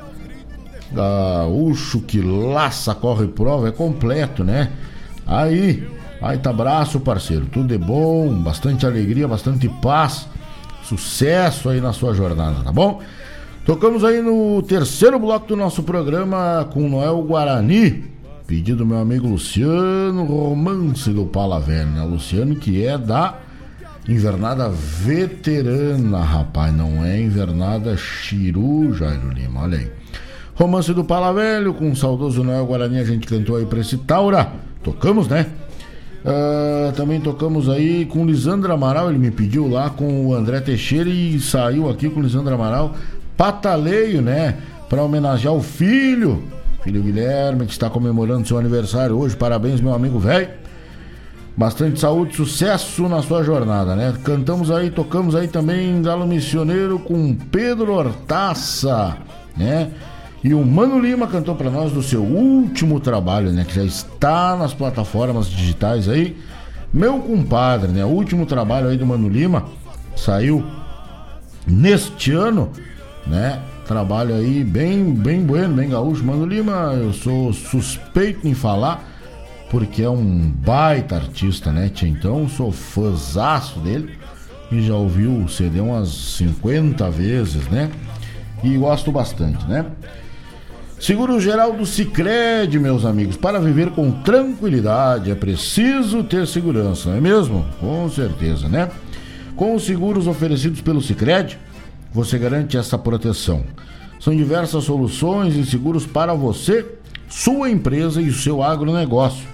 [0.91, 4.71] gaúcho que laça, corre prova, é completo, né?
[5.27, 5.87] Aí,
[6.39, 7.45] tá abraço, parceiro.
[7.45, 10.27] Tudo é bom, bastante alegria, bastante paz,
[10.83, 13.01] sucesso aí na sua jornada, tá bom?
[13.65, 18.03] Tocamos aí no terceiro bloco do nosso programa com Noel Guarani,
[18.47, 22.03] pedido do meu amigo Luciano, romance do Palaverna.
[22.03, 23.39] Luciano que é da
[24.07, 29.91] Invernada veterana, rapaz, não é invernada Chiru, Jairo Lima, olha aí.
[30.53, 34.51] Romance do Palavelho, com o saudoso Noel Guarani, a gente cantou aí pra esse Taura.
[34.83, 35.47] Tocamos, né?
[36.25, 41.07] Uh, também tocamos aí com Lisandro Amaral, ele me pediu lá com o André Teixeira
[41.07, 42.95] e saiu aqui com Lisandro Amaral.
[43.37, 44.57] Pataleio, né?
[44.89, 46.41] Pra homenagear o filho,
[46.83, 49.35] filho Guilherme, que está comemorando seu aniversário hoje.
[49.35, 50.49] Parabéns, meu amigo velho.
[51.55, 54.13] Bastante saúde, sucesso na sua jornada, né?
[54.23, 59.15] Cantamos aí, tocamos aí também Galo Missioneiro com Pedro Hortaça,
[59.55, 59.91] né?
[60.45, 63.65] E o Mano Lima cantou para nós do seu último trabalho, né?
[63.67, 66.37] Que já está nas plataformas digitais aí.
[66.93, 68.05] Meu compadre, né?
[68.05, 69.65] O último trabalho aí do Mano Lima
[70.15, 70.63] saiu
[71.65, 72.69] neste ano,
[73.25, 73.59] né?
[73.87, 76.23] Trabalho aí bem, bem bueno, bem gaúcho.
[76.23, 79.03] Mano Lima, eu sou suspeito em falar
[79.71, 82.07] porque é um baita artista, né, tia?
[82.07, 84.15] Então sou fãzaço dele
[84.71, 87.89] e já ouviu o CD umas 50 vezes, né?
[88.63, 89.87] E gosto bastante, né?
[91.05, 93.37] Seguro Geral do Cicred, meus amigos.
[93.37, 97.63] Para viver com tranquilidade é preciso ter segurança, não é mesmo?
[97.79, 98.89] Com certeza, né?
[99.55, 101.59] Com os seguros oferecidos pelo Cicred,
[102.11, 103.63] você garante essa proteção.
[104.19, 106.83] São diversas soluções e seguros para você,
[107.29, 109.45] sua empresa e o seu agronegócio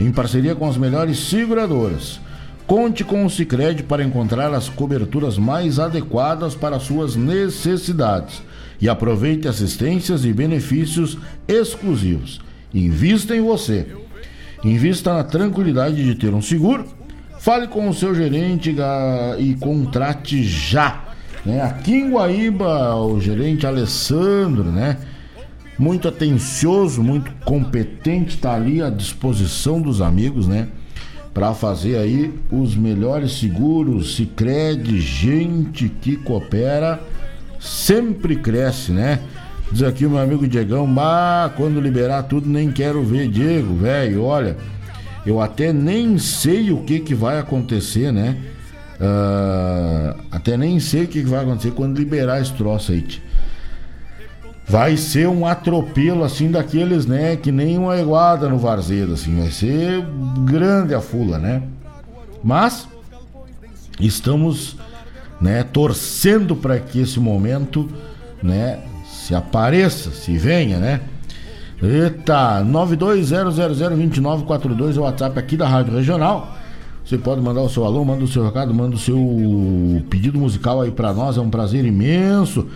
[0.00, 2.18] em parceria com as melhores seguradoras.
[2.66, 8.42] Conte com o Sicredi para encontrar as coberturas mais adequadas para suas necessidades
[8.80, 12.40] e aproveite assistências e benefícios exclusivos.
[12.72, 13.86] Invista em você.
[14.64, 16.86] Invista na tranquilidade de ter um seguro.
[17.38, 18.74] Fale com o seu gerente
[19.38, 21.04] e contrate já.
[21.44, 21.62] Né?
[21.62, 24.98] Aqui em Guaíba, o gerente Alessandro, né?
[25.78, 30.68] muito atencioso, muito competente, está ali à disposição dos amigos, né?
[31.34, 37.00] Para fazer aí os melhores seguros, se crede, gente que coopera,
[37.66, 39.20] sempre cresce, né?
[39.70, 44.22] Diz aqui o meu amigo Diegão, bah, quando liberar tudo nem quero ver, Diego, velho,
[44.22, 44.56] olha,
[45.26, 48.36] eu até nem sei o que que vai acontecer, né?
[48.98, 53.04] Uh, até nem sei o que, que vai acontecer quando liberar esse troço aí.
[54.66, 59.50] Vai ser um atropelo assim daqueles, né, que nem uma iguada no Varzedo, assim, vai
[59.50, 60.04] ser
[60.44, 61.62] grande a fula, né?
[62.42, 62.88] Mas
[64.00, 64.76] estamos,
[65.40, 67.88] né, torcendo para que esse momento,
[68.42, 71.00] né, se apareça, se venha, né?
[71.82, 76.56] Eita, 920002942 é o WhatsApp aqui da Rádio Regional.
[77.04, 80.80] Você pode mandar o seu alô, manda o seu recado, manda o seu pedido musical
[80.80, 82.66] aí para nós, é um prazer imenso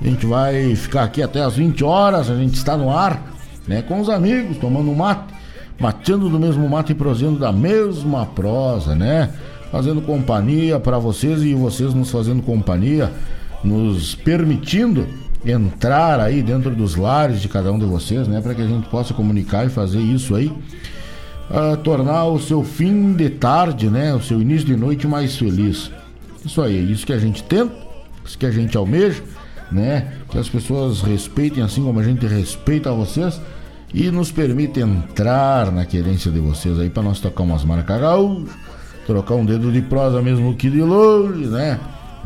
[0.00, 3.32] a gente vai ficar aqui até as 20 horas, a gente está no ar,
[3.66, 5.34] né, com os amigos, tomando um mate,
[5.78, 9.30] mateando do mesmo mate e prosendo da mesma prosa, né?
[9.70, 13.12] Fazendo companhia para vocês e vocês nos fazendo companhia,
[13.62, 15.06] nos permitindo
[15.44, 18.88] entrar aí dentro dos lares de cada um de vocês, né, para que a gente
[18.88, 24.20] possa comunicar e fazer isso aí, uh, tornar o seu fim de tarde, né, o
[24.20, 25.90] seu início de noite mais feliz.
[26.44, 27.74] Isso aí, isso que a gente tenta,
[28.24, 29.22] isso que a gente almeja
[29.70, 30.12] né?
[30.30, 33.40] Que as pessoas respeitem assim como a gente respeita vocês
[33.92, 38.54] e nos permite entrar na querência de vocês aí para nós tocar umas marcas gaúchas,
[39.08, 41.80] trocar um dedo de prosa mesmo que de longe, né?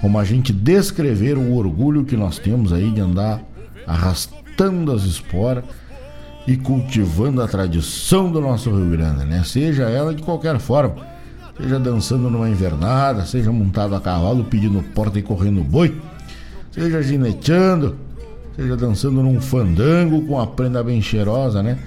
[0.00, 3.40] como a gente descrever o orgulho que nós temos aí de andar
[3.86, 5.64] arrastando as esporas
[6.46, 9.42] e cultivando a tradição do nosso Rio Grande, né?
[9.44, 10.94] Seja ela de qualquer forma,
[11.56, 15.96] seja dançando numa invernada, seja montado a cavalo pedindo porta e correndo boi,
[16.70, 17.96] seja gineteando,
[18.54, 21.78] seja dançando num fandango com a prenda bem cheirosa, né?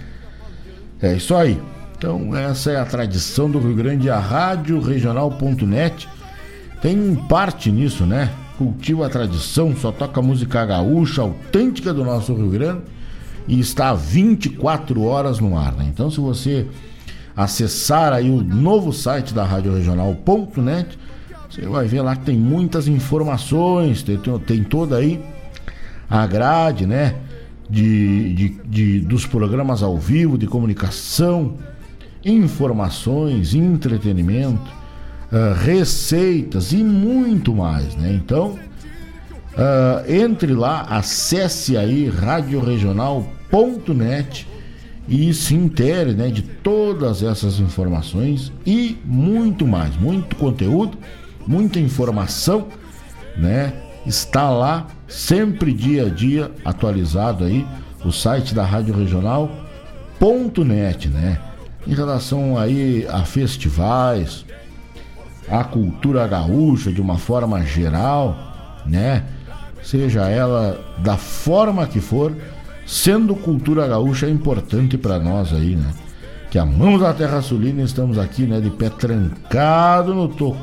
[1.02, 1.60] É isso aí.
[2.00, 6.08] Então, essa é a tradição do Rio Grande, a Rádio Regional.net
[6.82, 8.32] tem parte nisso, né?
[8.58, 12.84] Cultiva a tradição, só toca música gaúcha, autêntica do nosso Rio Grande
[13.50, 15.90] e está 24 horas no ar, né?
[15.94, 16.68] Então, se você
[17.36, 20.98] acessar aí o novo site da Rádio Regional.net,
[21.50, 24.18] você vai ver lá que tem muitas informações, tem,
[24.48, 25.22] tem toda aí
[26.10, 27.16] a grade, né?
[27.70, 31.58] De, de, de, dos programas ao vivo, de comunicação,
[32.30, 34.72] informações, entretenimento,
[35.32, 38.12] uh, receitas e muito mais, né?
[38.14, 38.58] Então,
[39.54, 44.48] uh, entre lá, acesse aí radioregional.net
[45.08, 50.98] e se intere né, de todas essas informações e muito mais, muito conteúdo,
[51.48, 52.68] muita informação,
[53.36, 53.74] né?
[54.06, 57.66] Está lá sempre dia a dia atualizado aí
[58.06, 61.49] o site da Rádio Regional.net, né?
[61.90, 64.46] Em relação aí a festivais,
[65.50, 68.38] a cultura gaúcha de uma forma geral,
[68.86, 69.24] né?
[69.82, 72.32] Seja ela da forma que for,
[72.86, 75.92] sendo cultura gaúcha é importante para nós aí, né?
[76.52, 80.62] Que amamos a terra sulina e estamos aqui, né, de pé trancado no toco.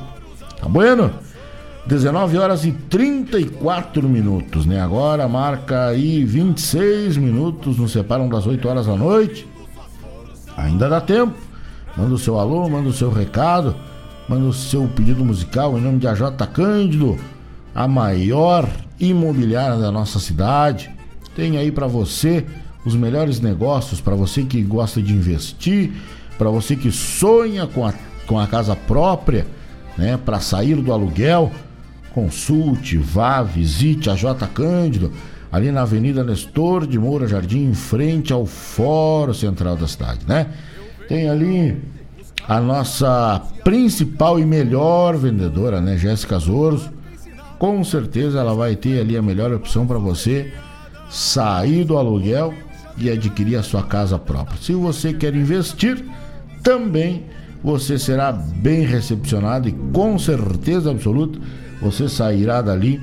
[0.61, 1.11] Tá bueno?
[1.89, 4.81] 19 horas e 34 minutos, né?
[4.81, 9.56] Agora marca aí 26 minutos, nos separam das 8 horas da noite.
[10.57, 11.35] Ainda dá tempo.
[11.97, 13.75] Manda o seu alô, manda o seu recado.
[14.29, 16.23] Manda o seu pedido musical em nome de AJ
[16.53, 17.17] Cândido,
[17.73, 18.69] a maior
[18.99, 20.91] imobiliária da nossa cidade.
[21.37, 22.45] Tem aí para você
[22.85, 25.93] os melhores negócios, para você que gosta de investir,
[26.37, 27.95] para você que sonha com a,
[28.27, 29.47] com a casa própria,
[29.97, 31.53] né, para sair do aluguel.
[32.13, 35.13] Consulte, vá, visite a J Cândido,
[35.57, 40.49] ali na Avenida Nestor de Moura Jardim, em frente ao Fórum Central da cidade, né?
[41.09, 41.83] Tem ali
[42.47, 46.91] a nossa principal e melhor vendedora, né, Jéssica Zoros.
[47.59, 50.53] Com certeza ela vai ter ali a melhor opção para você
[51.09, 52.53] sair do aluguel
[52.99, 54.59] e adquirir a sua casa própria.
[54.61, 56.05] Se você quer investir,
[56.63, 57.25] também
[57.65, 61.39] você será bem recepcionado e com certeza absoluta
[61.81, 63.01] você sairá dali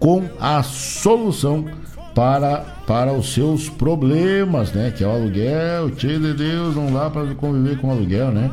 [0.00, 1.64] com a solução
[2.14, 4.90] para, para os seus problemas, né?
[4.90, 8.50] Que é o aluguel, tio de Deus, não dá para conviver com aluguel, né?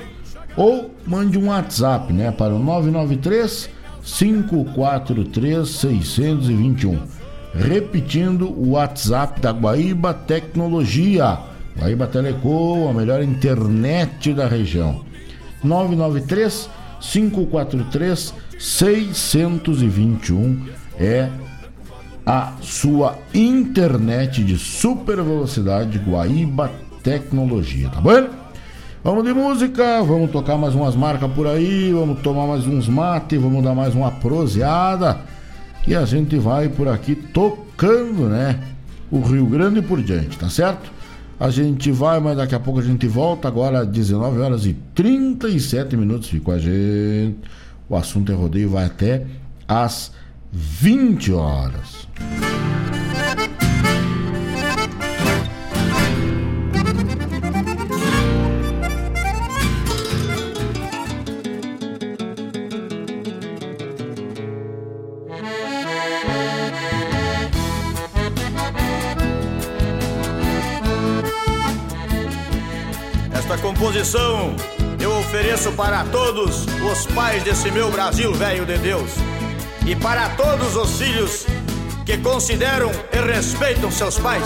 [0.57, 3.69] ou mande um WhatsApp, né, para o 993
[4.03, 6.97] 543 621.
[7.53, 11.37] Repetindo o WhatsApp da Guaíba Tecnologia.
[11.77, 15.05] Guaíba Telecom, a melhor internet da região.
[15.63, 16.69] 993
[16.99, 18.48] 543 621
[20.99, 21.29] é
[22.25, 26.69] a sua internet de super velocidade Guaíba
[27.01, 28.27] Tecnologia, tá bom?
[29.01, 33.37] Vamos de música, vamos tocar mais umas marcas por aí, vamos tomar mais uns mate,
[33.37, 35.21] vamos dar mais uma proseada.
[35.87, 38.59] E a gente vai por aqui tocando, né?
[39.09, 40.91] O Rio Grande por diante, tá certo?
[41.39, 43.47] A gente vai, mas daqui a pouco a gente volta.
[43.47, 46.27] Agora, 19 horas e 37 minutos.
[46.27, 47.37] Fica com a gente.
[47.89, 49.25] O assunto é rodeio, vai até
[49.67, 50.11] às
[50.51, 52.07] 20 horas.
[73.33, 74.55] Esta composição
[75.29, 79.11] ofereço para todos os pais desse meu Brasil velho de Deus
[79.85, 81.45] e para todos os filhos
[82.03, 84.43] que consideram e respeitam seus pais.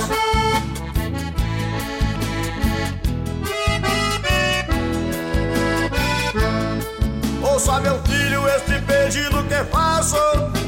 [7.42, 10.18] Ouça, meu filho, este pedido que faço.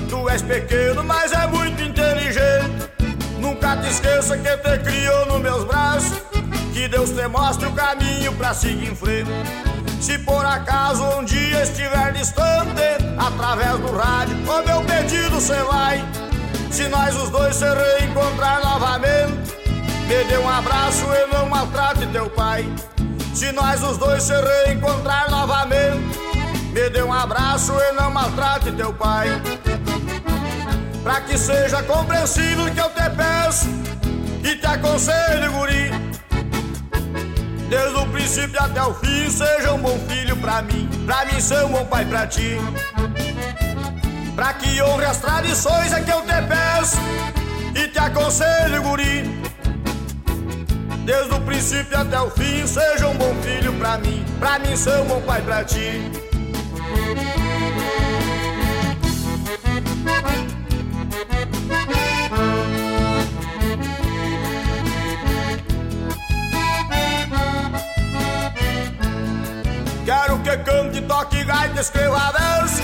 [0.10, 2.90] Tu és pequeno, mas é muito inteligente.
[3.38, 6.22] Nunca te esqueça que te criou nos meus braços.
[6.74, 9.74] Que Deus te mostre o caminho pra seguir em frente.
[10.06, 12.80] Se por acaso um dia estiver distante,
[13.18, 16.06] através do rádio, o meu pedido cê vai.
[16.69, 19.52] Se nós os dois se reencontrar novamente,
[20.07, 22.72] me dê um abraço e não maltrate teu pai.
[23.34, 26.19] Se nós os dois se reencontrar novamente,
[26.72, 29.27] me dê um abraço e não maltrate teu pai.
[31.02, 33.65] Pra que seja compreensível que eu te peço
[34.44, 36.15] e te aconselho, guri.
[37.70, 41.64] Desde o princípio até o fim, seja um bom filho pra mim, pra mim ser
[41.66, 42.58] um bom pai pra ti.
[44.36, 46.98] Pra que honre as tradições é que eu te peço
[47.76, 49.24] e te aconselho, guri.
[51.06, 55.00] Desde o princípio até o fim, seja um bom filho pra mim, pra mim ser
[55.02, 56.12] um bom pai pra ti.
[70.56, 72.84] Que cante, toque gaita, escreva verso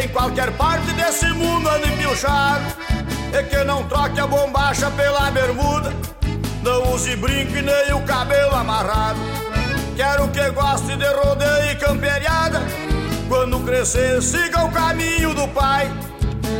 [0.00, 2.62] Em qualquer parte desse mundo ande piochado
[3.32, 5.92] E que não troque a bombacha pela bermuda.
[6.62, 9.18] Não use brinco e nem o cabelo amarrado.
[9.96, 12.62] Quero que goste de rodeio e camperiada.
[13.28, 15.90] Quando crescer siga o caminho do pai.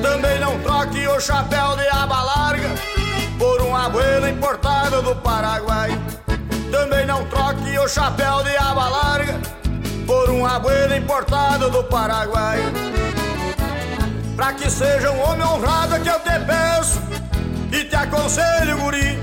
[0.03, 2.71] Também não troque o chapéu de aba larga
[3.39, 5.91] Por um abuelo importado do Paraguai.
[6.71, 9.62] Também não troque o chapéu de aba larga
[10.07, 12.59] por um abuelo importado do Paraguai.
[14.37, 17.01] Pra que seja um homem honrado que eu te peço
[17.73, 19.19] e te aconselho, guri.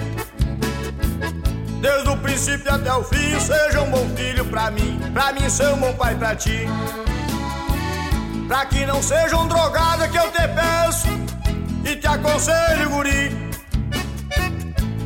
[1.82, 5.70] Desde o princípio até o fim, seja um bom filho pra mim, pra mim ser
[5.70, 6.68] um bom pai pra ti.
[8.48, 11.08] Pra que não seja um drogado que eu te peço
[11.86, 13.50] e te aconselho, guri.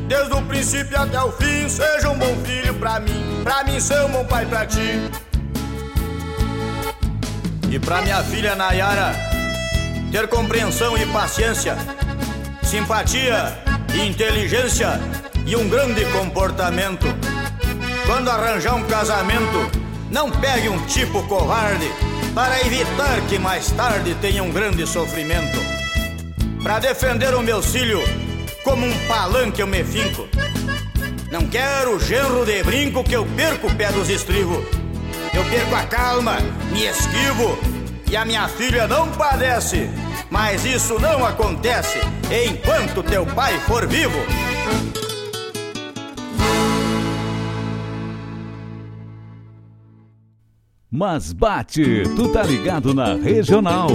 [0.08, 4.04] Desde o princípio até o fim, seja um bom filho pra mim, pra mim ser
[4.04, 5.10] um bom pai pra ti.
[7.74, 9.12] E pra minha filha Nayara
[10.12, 11.76] ter compreensão e paciência,
[12.62, 13.58] simpatia
[13.92, 15.00] e inteligência
[15.44, 17.04] e um grande comportamento.
[18.06, 19.68] Quando arranjar um casamento,
[20.08, 21.90] não pegue um tipo covarde
[22.32, 25.58] para evitar que mais tarde tenha um grande sofrimento.
[26.62, 27.98] Para defender o meu filho
[28.62, 30.28] como um palanque eu me finco.
[31.28, 34.83] Não quero genro de brinco que eu perco o pé dos estribos.
[35.34, 36.36] Eu perco a calma,
[36.70, 37.58] me esquivo
[38.10, 39.90] e a minha filha não padece.
[40.30, 41.98] Mas isso não acontece
[42.30, 44.18] enquanto teu pai for vivo.
[50.90, 53.88] Mas bate, tu tá ligado na regional.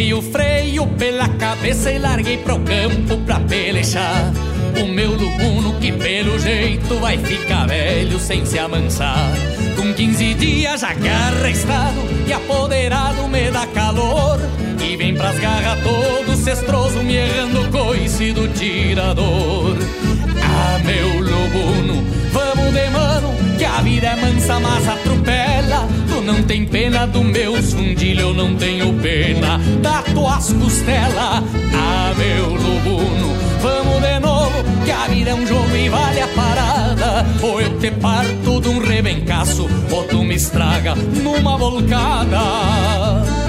[0.00, 4.32] Finquei o freio pela cabeça e larguei pro campo pra pelejar.
[4.82, 9.30] O meu lubuno que pelo jeito vai ficar velho sem se amansar.
[9.76, 14.40] Com 15 dias já arrestado e apoderado me dá calor.
[14.82, 19.76] E vem pras garras todo cestroso me errando coice do tirador.
[20.42, 25.88] Ah, meu lubuno, vamos de mano, que a vida é mansa, mas atropela.
[26.08, 31.42] Tu não tem pena do meu fundilho, eu não tenho pena da tuas costelas.
[31.74, 36.28] Ah, meu lubuno, vamos de novo, que a vida é um jogo e vale a
[36.28, 37.26] parada.
[37.42, 43.39] Ou eu te parto de um rebencaço, ou tu me estraga numa volcada.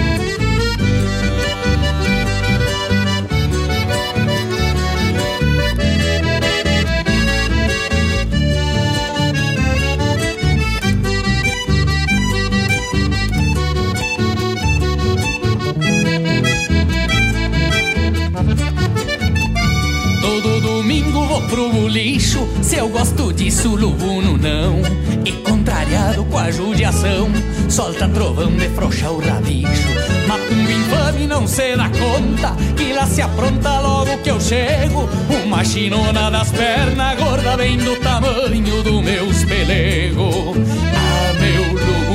[23.52, 24.82] Disso, lubuno não.
[25.26, 27.30] E contrariado com a judiação
[27.70, 29.90] Solta trovão de frouxa o rabicho
[30.28, 35.08] Matumbo infame não se dá conta Que lá se apronta logo que eu chego.
[35.46, 40.56] Uma chinona das pernas gorda Bem do tamanho do meus pelego
[40.96, 42.11] Ah, meu lubuno,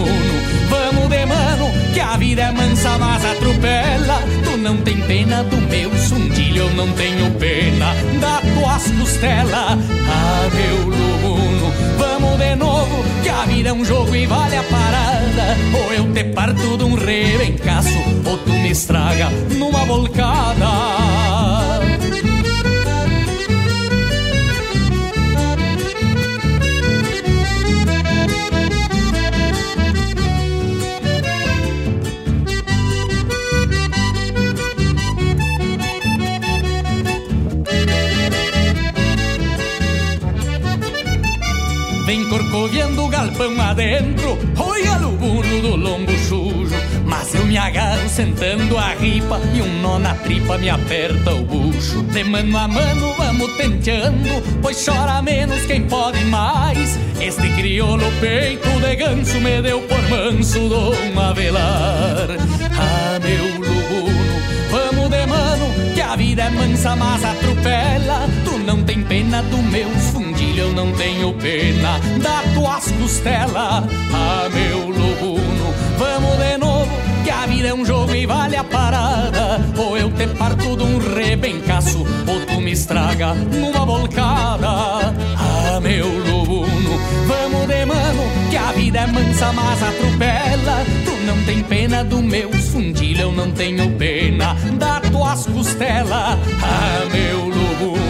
[2.16, 4.22] a vida é mansa, mas atropela.
[4.42, 9.78] Tu não tem pena do meu sundilho Eu não tenho pena da tuas costelas
[10.08, 14.62] Ah, meu lubuno, vamos de novo Que a vida é um jogo e vale a
[14.62, 15.56] parada.
[15.74, 21.15] Ou eu te parto de um rebencaço Ou tu me estraga numa volcada
[42.28, 44.38] corcoviando galpão adentro.
[44.58, 46.74] Olha o do lombo sujo
[47.04, 51.42] Mas eu me agarro sentando a ripa E um nó na tripa me aperta o
[51.42, 52.02] bucho.
[52.02, 56.98] De mano a mano vamos tenteando Pois chora menos quem pode mais.
[57.20, 62.28] Este crioulo peito de ganso Me deu por manso Dom Avelar
[62.78, 64.12] Ah, meu lubuno,
[64.70, 68.28] vamos de mano Que a vida é mansa mas atropela.
[68.44, 69.88] Tu não tem pena do meu
[70.56, 73.84] fundilho Eu não tenho pena da tuas costelas.
[74.12, 76.90] Ah, meu lubuno, vamos de novo
[77.22, 79.60] Que a vida é um jogo e vale a parada.
[79.76, 86.06] Ou eu te parto de um rebencaço Ou tu me estraga numa volcada Ah, meu
[86.06, 90.84] lubuno, vamos de mano Que a vida é mansa mas atropela.
[91.04, 96.38] Tu não tem pena do meu fundilho Eu não tenho pena da tuas costelas.
[96.62, 98.05] Ah, meu lubuno,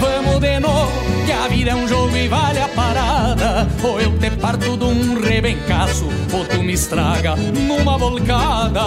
[0.00, 0.92] vamos de novo
[1.26, 4.84] Que a vida é um jogo e vale a parada Ou eu te parto de
[4.84, 8.80] um rebencaço Ou tu me estraga numa volcada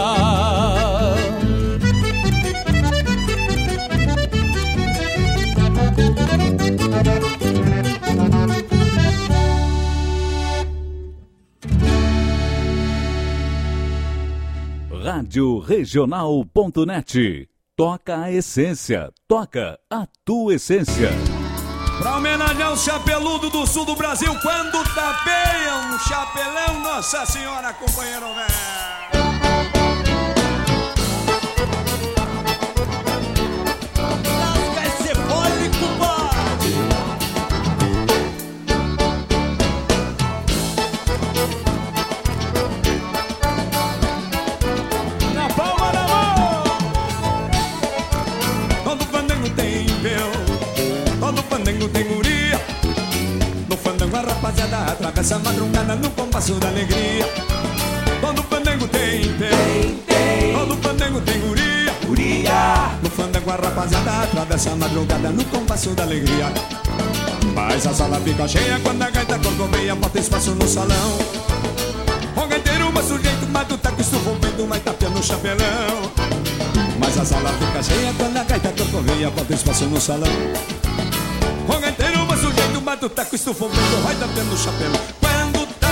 [15.04, 17.53] Rádio Regional.net.
[17.76, 21.10] Toca a essência, toca a tua essência.
[21.98, 28.28] Pra homenagear o chapeludo do sul do Brasil, quando tapeia um chapelão, Nossa Senhora, companheiro
[28.28, 29.33] velho.
[51.90, 52.60] Tem guria.
[53.70, 57.26] No fandango a rapaziada atravessa a madrugada no compasso da alegria.
[58.22, 61.94] Todo fandango tem véu, todo fandango tem guria.
[62.06, 62.92] guria.
[63.02, 66.52] No fandango a rapaziada atravessa a madrugada no compasso da alegria.
[67.54, 71.18] Mas a sala fica cheia quando a gaita corcoveia bota espaço no salão.
[72.36, 76.12] O gaiteiro, mas sujeito, mas tu tá com estufa o vento, mas tapeando o chapelão.
[76.98, 80.83] Mas a sala fica cheia quando a gaita corcoveia bota espaço no salão.
[81.68, 85.00] O gaiteiro, mas sujeito, mas tu tá com estufa o vento, vai tapeando o chapelão.
[85.20, 85.88] Quando tá...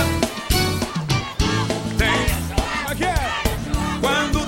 [1.96, 2.90] Tem...
[2.90, 3.16] Aqui é...
[4.00, 4.46] Quando...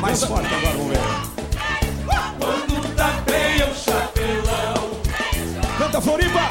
[0.00, 1.00] Mais forte agora, vamos ver.
[2.38, 5.00] Quando tapeia o chapelão.
[5.78, 6.49] Canta Floripa!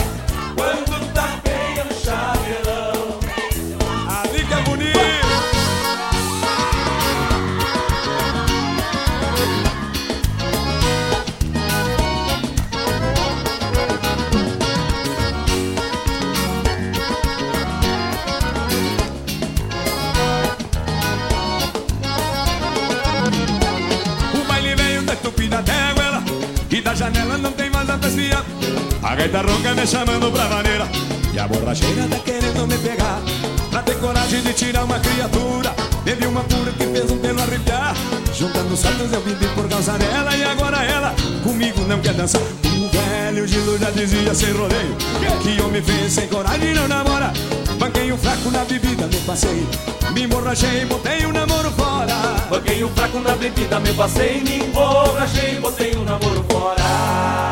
[29.31, 30.88] A ronca me chamando pra maneira.
[31.31, 33.22] E a borracheira tá querendo me pegar.
[33.69, 35.69] Pra ter coragem de tirar uma criatura.
[36.03, 37.95] Teve uma pura que fez um pelo arrepiar.
[38.34, 40.35] Juntando os fatos eu vivi por causa dela.
[40.35, 42.41] E agora ela comigo não quer dançar.
[42.41, 44.97] O velho Gilo já dizia sem rodeio.
[45.43, 47.31] Que homem fez sem coragem não namora?
[47.77, 49.68] Banquei um fraco na bebida, me passei.
[50.11, 52.15] Me emborrachei, botei o um namoro fora.
[52.49, 54.41] Banquei um fraco na bebida, me passei.
[54.41, 57.48] Me emborrachei, botei o um namoro fora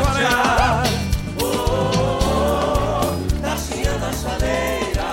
[0.00, 0.82] marchar.
[1.40, 2.18] Oh, oh,
[3.02, 5.08] oh, tá chiando a chaleira.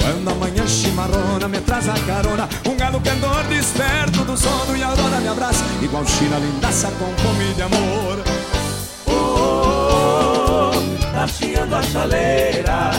[0.00, 4.88] Quando amanhã chimarrona me traz a carona Um galo cantor desperto do sono E a
[4.88, 8.22] aurora me abraça Igual China lindaça com fome de amor
[9.06, 12.90] oh, oh, oh, Tá chiando a chaleira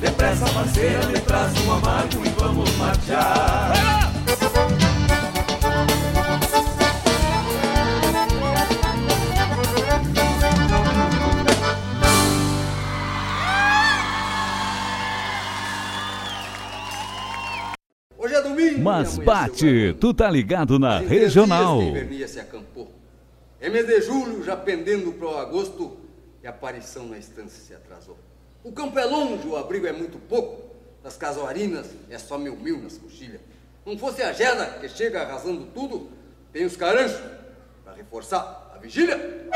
[0.00, 3.97] Depressa parceira me traz um amargo e vamos marchar
[18.98, 21.80] Mas bate, tu tá ligado na regional.
[22.26, 22.90] se acampou.
[23.60, 25.96] É mês de julho, já pendendo pro agosto,
[26.42, 28.16] e a aparição na estância se atrasou.
[28.62, 30.68] O campo é longe, o abrigo é muito pouco.
[31.02, 33.40] Das casuarinas é só mil mil nas coxilhas.
[33.86, 36.08] Não fosse a geda que chega arrasando tudo,
[36.52, 37.20] tem os caranchos
[37.84, 39.48] para reforçar a vigília.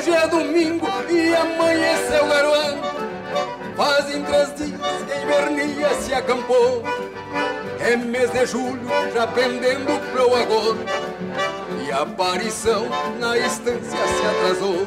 [0.00, 2.80] Hoje é domingo e amanheceu garoando.
[3.76, 6.82] Fazem três dias que a invernia se acampou.
[7.78, 10.86] É mês de julho, já pendendo pro agosto.
[11.86, 12.86] E a aparição
[13.18, 14.86] na estância se atrasou.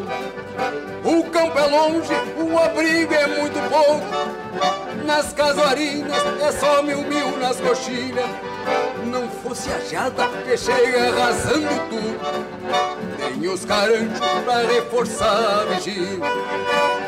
[1.03, 5.05] O campo é longe, o abrigo é muito pouco.
[5.05, 8.25] Nas casuarinas é só mil mil nas coxilhas.
[9.05, 12.19] Não fosse a jada que chega arrasando tudo.
[13.17, 16.19] Tem os caranchos pra reforçar a vigília.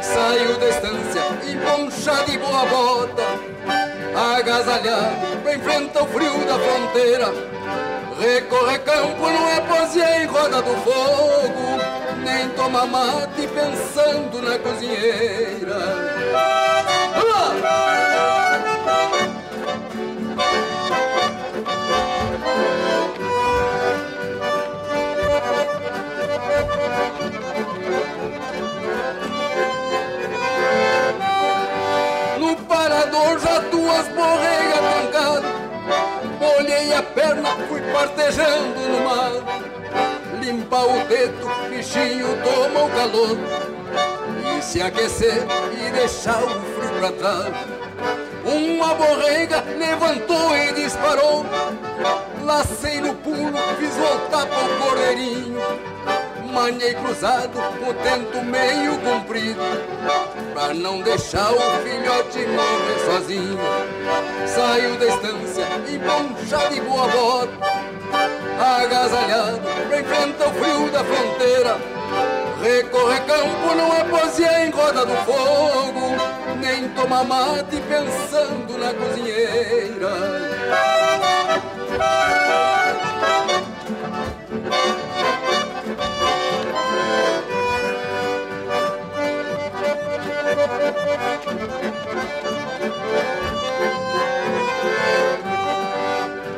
[0.01, 3.23] Saiu da estância e poncha de boa bota.
[4.37, 7.33] Agasalhado pra enfrentar o frio da fronteira.
[8.19, 11.77] Recorrer campo não é poesia em roda do fogo,
[12.23, 15.75] nem toma mate pensando na cozinheira.
[33.95, 35.55] Já duas borreias trancadas
[36.57, 39.31] Olhei a perna, fui partejando no mar.
[40.39, 43.37] Limpar o dedo, bichinho toma o calor.
[44.57, 47.55] E se aquecer e deixar o frio pra trás.
[48.43, 51.45] Uma borrega levantou e disparou.
[52.43, 55.57] Lacei no pulo, fiz voltar pro cordeirinho
[56.55, 59.59] Manhei cruzado, o tento meio comprido
[60.53, 63.59] Pra não deixar o filhote morrer sozinho.
[64.47, 67.51] Saiu da estância e poncha de boa bota
[68.57, 69.59] Agasalhado
[69.89, 71.77] pra enfrentar o frio da fronteira.
[72.63, 76.15] Recorrer campo não é poesia em roda do fogo
[76.61, 80.45] Nem tomar mate pensando na cozinheira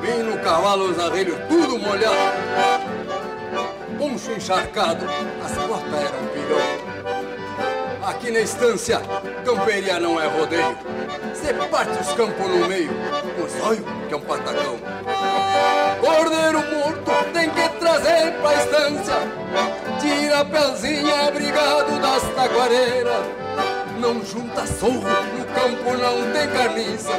[0.01, 2.17] Vim no cavalo, os arreios tudo molhado.
[3.97, 5.05] Poncho encharcado,
[5.43, 6.87] as costas eram pilhão
[8.07, 9.01] Aqui na estância,
[9.43, 10.77] camperia não é rodeio.
[11.33, 12.89] Cê parte os campos no meio,
[13.35, 14.79] com zóio que é um patacão.
[15.99, 19.15] Cordeiro morto tem que trazer pra estância.
[19.99, 23.25] Tira a pelzinha, abrigado das taquareiras
[23.99, 27.13] Não junta sorro, no campo não tem carniça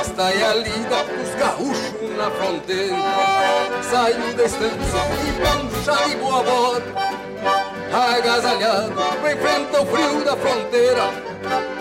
[0.00, 2.96] Esta é a lida dos gaúchos na fronteira
[3.82, 7.12] Saiu da estância e pancha de boa bota
[7.92, 8.94] agasalhado
[9.30, 11.10] enfrenta o frio da fronteira.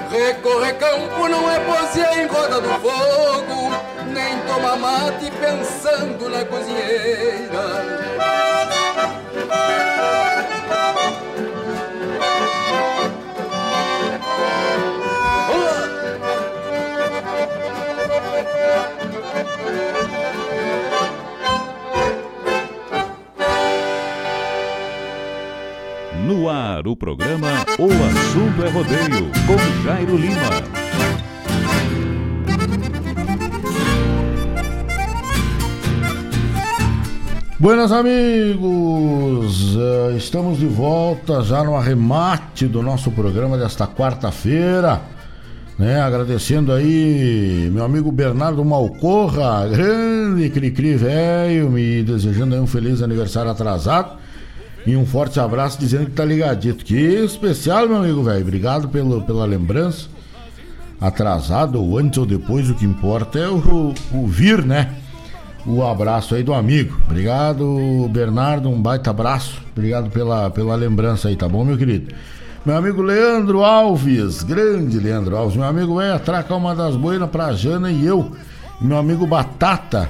[0.10, 3.72] Recorrer campo não é posear em roda do fogo,
[4.08, 8.02] nem tomar mate pensando na cozinheira.
[26.32, 30.64] No ar, o programa O Assunto é Rodeio, com Jairo Lima.
[37.60, 45.02] Buenas amigos, uh, estamos de volta já no arremate do nosso programa desta quarta-feira,
[45.78, 46.00] né?
[46.00, 53.52] Agradecendo aí meu amigo Bernardo Malcorra, grande cri-cri velho, me desejando aí um feliz aniversário
[53.52, 54.22] atrasado
[54.86, 56.84] e um forte abraço dizendo que tá ligadito.
[56.84, 60.08] Que especial, meu amigo velho, obrigado pelo, pela lembrança.
[61.00, 64.96] Atrasado ou antes ou depois, o que importa é o, o vir, né?
[65.66, 66.98] o abraço aí do amigo.
[67.06, 69.62] Obrigado, Bernardo, um baita abraço.
[69.72, 72.14] Obrigado pela, pela lembrança aí, tá bom, meu querido?
[72.66, 77.54] Meu amigo Leandro Alves, grande Leandro Alves, meu amigo é atracar uma das boinas pra
[77.54, 78.32] Jana e eu.
[78.80, 80.10] Meu amigo Batata,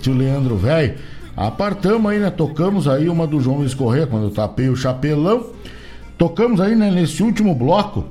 [0.00, 0.94] tio Leandro, velho.
[1.36, 2.30] Apartamos aí, né?
[2.30, 5.46] Tocamos aí uma do João Luiz Corrêa, quando eu tapei o chapelão.
[6.18, 8.06] Tocamos aí, né, nesse último bloco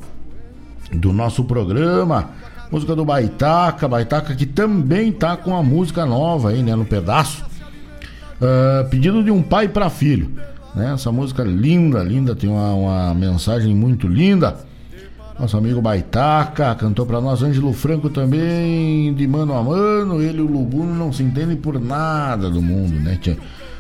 [0.92, 2.32] do nosso programa
[2.72, 7.44] Música do Baitaca, Baitaca que também tá com a música nova aí, né, no pedaço.
[8.40, 10.32] Uh, pedido de um pai para filho.
[10.76, 10.94] Né?
[10.94, 14.56] Essa música linda, linda, tem uma, uma mensagem muito linda.
[15.40, 20.22] Nosso amigo Baitaca cantou para nós, Ângelo Franco também, de mano a mano.
[20.22, 23.18] Ele e o Lubuno não se entendem por nada do mundo, né?
[23.22, 23.38] Tia?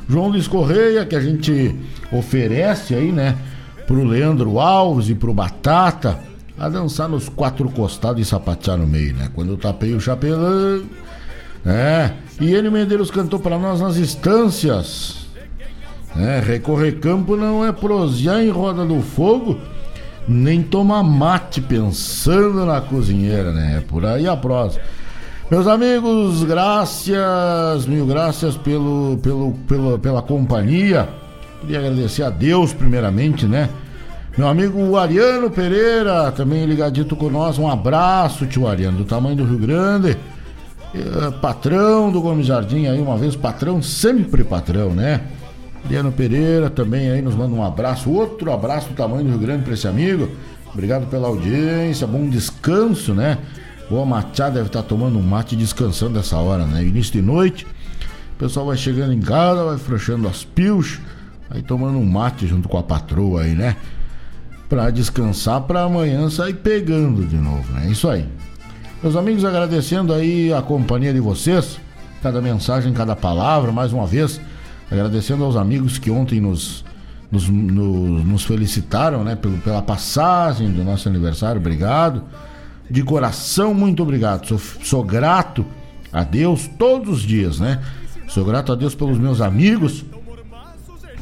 [0.07, 1.75] João Luiz Correia, que a gente
[2.13, 3.35] oferece aí, né?
[3.85, 6.19] Pro Leandro Alves e pro Batata
[6.57, 9.29] a dançar nos quatro costados e sapatear no meio, né?
[9.35, 10.83] Quando eu tapei o chapelão.
[11.65, 15.27] É, e ele Medeiros cantou para nós nas instâncias.
[16.17, 19.59] É, recorrer campo não é prosear em roda do fogo,
[20.29, 23.77] nem tomar mate pensando na cozinheira, né?
[23.77, 24.79] É por aí a prosa.
[25.49, 31.09] Meus amigos, graças, mil graças pelo, pelo, pelo, pela companhia.
[31.61, 33.67] Queria agradecer a Deus primeiramente, né?
[34.37, 37.57] Meu amigo Ariano Pereira, também ligadito com nós.
[37.57, 40.15] Um abraço, tio Ariano, do tamanho do Rio Grande.
[40.93, 45.21] É, patrão do Gomes Jardim aí, uma vez patrão, sempre patrão, né?
[45.85, 48.09] Ariano Pereira também aí nos manda um abraço.
[48.09, 50.29] Outro abraço do tamanho do Rio Grande para esse amigo.
[50.73, 53.37] Obrigado pela audiência, bom descanso, né?
[53.89, 56.83] Boa machada deve estar tomando um mate descansando essa hora, né?
[56.83, 57.65] Início de noite.
[58.35, 60.99] O pessoal vai chegando em casa, vai frouxando as pios,
[61.49, 63.75] aí tomando um mate junto com a patroa aí, né?
[64.69, 67.87] para descansar para amanhã sair pegando de novo, né?
[67.89, 68.25] Isso aí.
[69.01, 71.79] Meus amigos, agradecendo aí a companhia de vocês,
[72.21, 74.39] cada mensagem, cada palavra, mais uma vez,
[74.91, 76.83] agradecendo aos amigos que ontem nos,
[77.31, 82.23] nos, nos, nos felicitaram, né, pelo, pela passagem do nosso aniversário, obrigado.
[82.89, 84.47] De coração, muito obrigado.
[84.47, 85.65] Sou, sou grato
[86.11, 87.79] a Deus todos os dias, né?
[88.27, 90.03] Sou grato a Deus pelos meus amigos.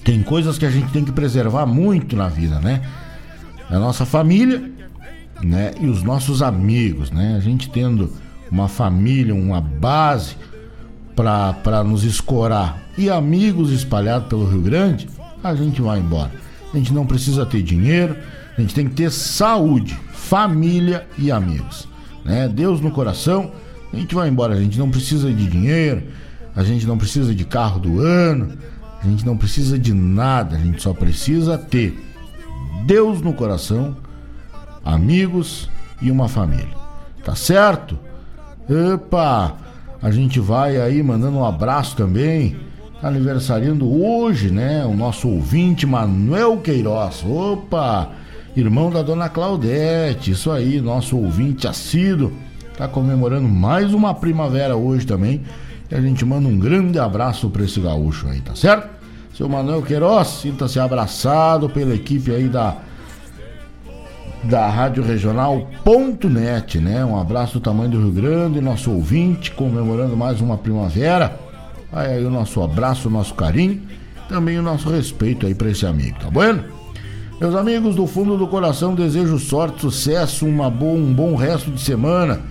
[0.03, 2.81] Tem coisas que a gente tem que preservar muito na vida, né?
[3.69, 4.71] a nossa família,
[5.41, 5.73] né?
[5.79, 7.35] E os nossos amigos, né?
[7.35, 8.11] A gente tendo
[8.49, 10.35] uma família, uma base
[11.15, 15.07] para nos escorar e amigos espalhados pelo Rio Grande,
[15.43, 16.31] a gente vai embora.
[16.73, 18.15] A gente não precisa ter dinheiro,
[18.57, 21.87] a gente tem que ter saúde, família e amigos,
[22.25, 22.47] né?
[22.47, 23.51] Deus no coração,
[23.93, 24.55] a gente vai embora.
[24.55, 26.03] A gente não precisa de dinheiro,
[26.55, 28.57] a gente não precisa de carro do ano,
[29.01, 31.97] a gente não precisa de nada, a gente só precisa ter
[32.85, 33.95] Deus no coração,
[34.83, 35.69] amigos
[36.01, 36.75] e uma família.
[37.23, 37.97] Tá certo?
[38.69, 39.55] Epa!
[40.01, 42.55] A gente vai aí mandando um abraço também.
[43.01, 44.83] Aniversariando hoje, né?
[44.85, 47.23] O nosso ouvinte Manuel Queiroz.
[47.23, 48.09] Opa!
[48.55, 50.31] Irmão da dona Claudete.
[50.31, 52.33] Isso aí, nosso ouvinte assíduo.
[52.75, 55.43] Tá comemorando mais uma primavera hoje também.
[55.91, 58.89] E a gente manda um grande abraço pra esse gaúcho aí, tá certo?
[59.33, 62.77] Seu Manuel Queiroz, sinta-se abraçado pela equipe aí da
[64.43, 67.03] da Rádio Regional.net, né?
[67.03, 71.46] Um abraço do tamanho do Rio Grande, nosso ouvinte, comemorando mais uma primavera.
[71.91, 73.81] Aí, o nosso abraço, o nosso carinho,
[74.27, 76.59] também o nosso respeito aí para esse amigo, tá bom?
[77.39, 81.79] Meus amigos, do fundo do coração, desejo sorte, sucesso, uma boa, um bom resto de
[81.79, 82.41] semana.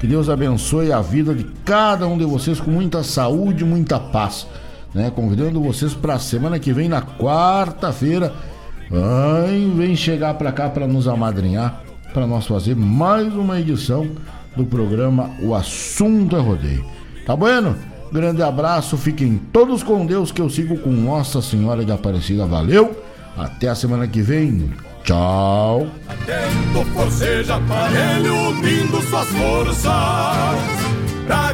[0.00, 4.46] Que Deus abençoe a vida de cada um de vocês com muita saúde, muita paz
[4.94, 5.10] né?
[5.10, 8.32] Convidando vocês para a semana que vem, na quarta-feira,
[9.74, 14.08] vem chegar pra cá pra nos amadrinhar, pra nós fazer mais uma edição
[14.56, 16.86] do programa O Assunto é Rodeio.
[17.26, 17.74] Tá bueno?
[18.14, 22.46] Grande abraço, fiquem todos com Deus que eu sigo com Nossa Senhora de Aparecida.
[22.46, 22.96] Valeu,
[23.36, 24.70] até a semana que vem.
[25.02, 25.88] Tchau.
[26.06, 29.82] Atento, aparelho, unindo suas forças
[31.26, 31.52] pra.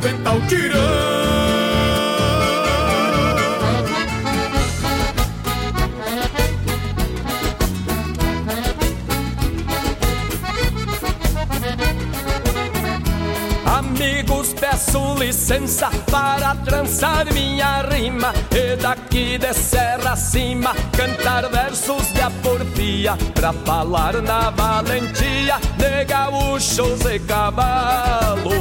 [15.50, 23.52] Licença para trançar minha rima E daqui de serra acima cantar versos de aporfia Pra
[23.52, 28.52] falar na valentia de gaúchos e cavalos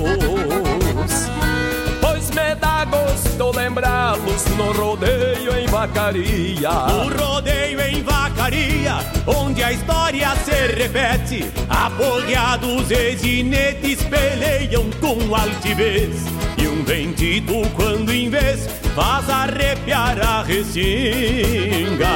[2.01, 8.95] Pois me dá gosto lembrá-los no rodeio em vacaria O rodeio em vacaria,
[9.27, 11.45] onde a história se repete.
[11.69, 16.48] Apoiados e ginetes peleiam com altivez.
[16.61, 22.07] E um bendito, quando em vez, faz arrepiar a restinga.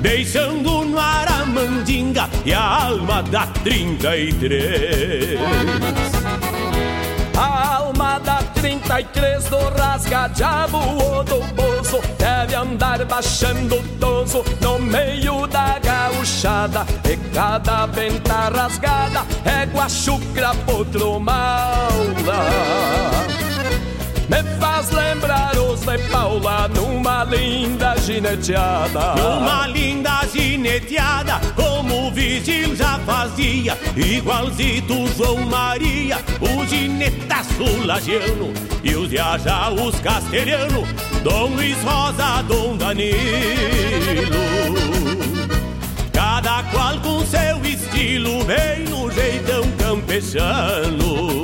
[0.00, 5.38] Deixando no ar a mandinga e a alma da 33.
[5.38, 6.19] A alma da
[8.90, 17.16] 33 do rasga-diabo ou do bozo Deve andar baixando toso no meio da gauchada E
[17.32, 22.40] cada venta rasgada é guachucra potro maula
[24.30, 29.14] me faz lembrar os de Paula numa linda gineteada.
[29.16, 38.52] Numa linda gineteada, como o vigil já fazia, igualzito João Maria, o ginetaço lagiano
[38.84, 40.86] e os viaja os castelhano,
[41.24, 43.10] Dom Luiz Rosa, Dom Danilo.
[46.12, 51.39] Cada qual com seu estilo, bem no jeitão campechano.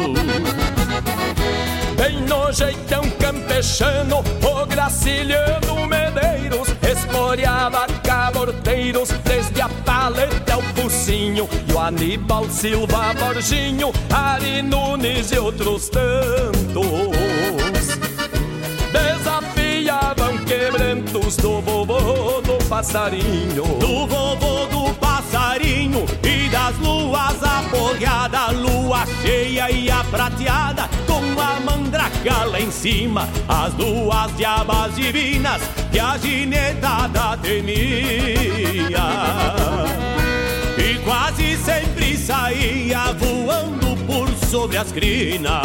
[1.96, 11.72] Bem no jeitão campechano, o Graciliano Medeiros Escoreava caborteiros, desde a paleta ao focinho E
[11.72, 17.16] o Aníbal Silva Borginho, Ari Nunes e outros tantos
[21.18, 29.90] do vovô do passarinho Do vovô do passarinho e das luas apoiada, lua cheia e
[29.90, 37.36] a prateada, com a mandraca lá em cima, as duas diabas divinas que a ginetada
[37.38, 39.06] temia.
[40.78, 45.62] E quase sempre saía voando por sobre as crinas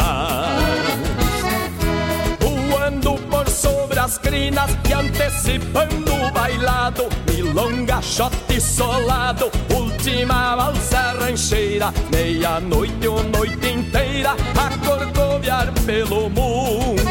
[2.72, 3.14] voando
[3.52, 13.22] sobre as crinas e antecipando o bailado, milonga, shot solado, última valsa rancheira, meia-noite ou
[13.24, 17.02] noite inteira, a corcoviar pelo mundo.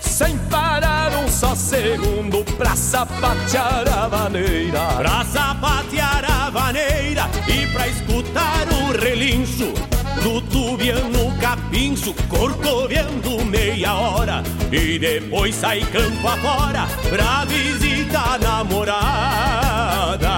[0.00, 4.80] Sem parar um só segundo pra sapatear a vaneira.
[4.96, 9.93] Pra sapatear a vaneira e pra escutar o relincho
[10.24, 14.42] do tubiano capincho, corcoveando meia hora
[14.72, 20.30] e depois sai campo afora pra visitar a namorada.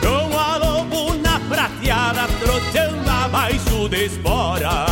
[0.00, 4.86] Com a lobo na prateada, trotando abaixo de espora.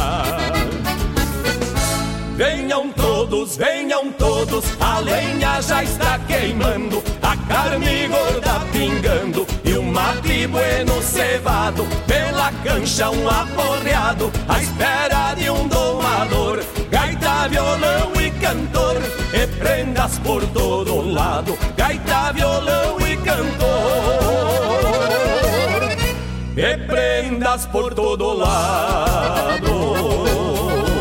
[2.36, 9.46] Venham todos, venham todos, a lenha já está queimando, a carne gorda pingando
[9.90, 18.30] mate bueno cevado, pela cancha um aporreado, à espera de um domador, gaita, violão e
[18.32, 18.96] cantor,
[19.32, 23.50] e prendas por todo lado, gaita, violão e cantor,
[26.56, 30.29] e prendas por todo lado.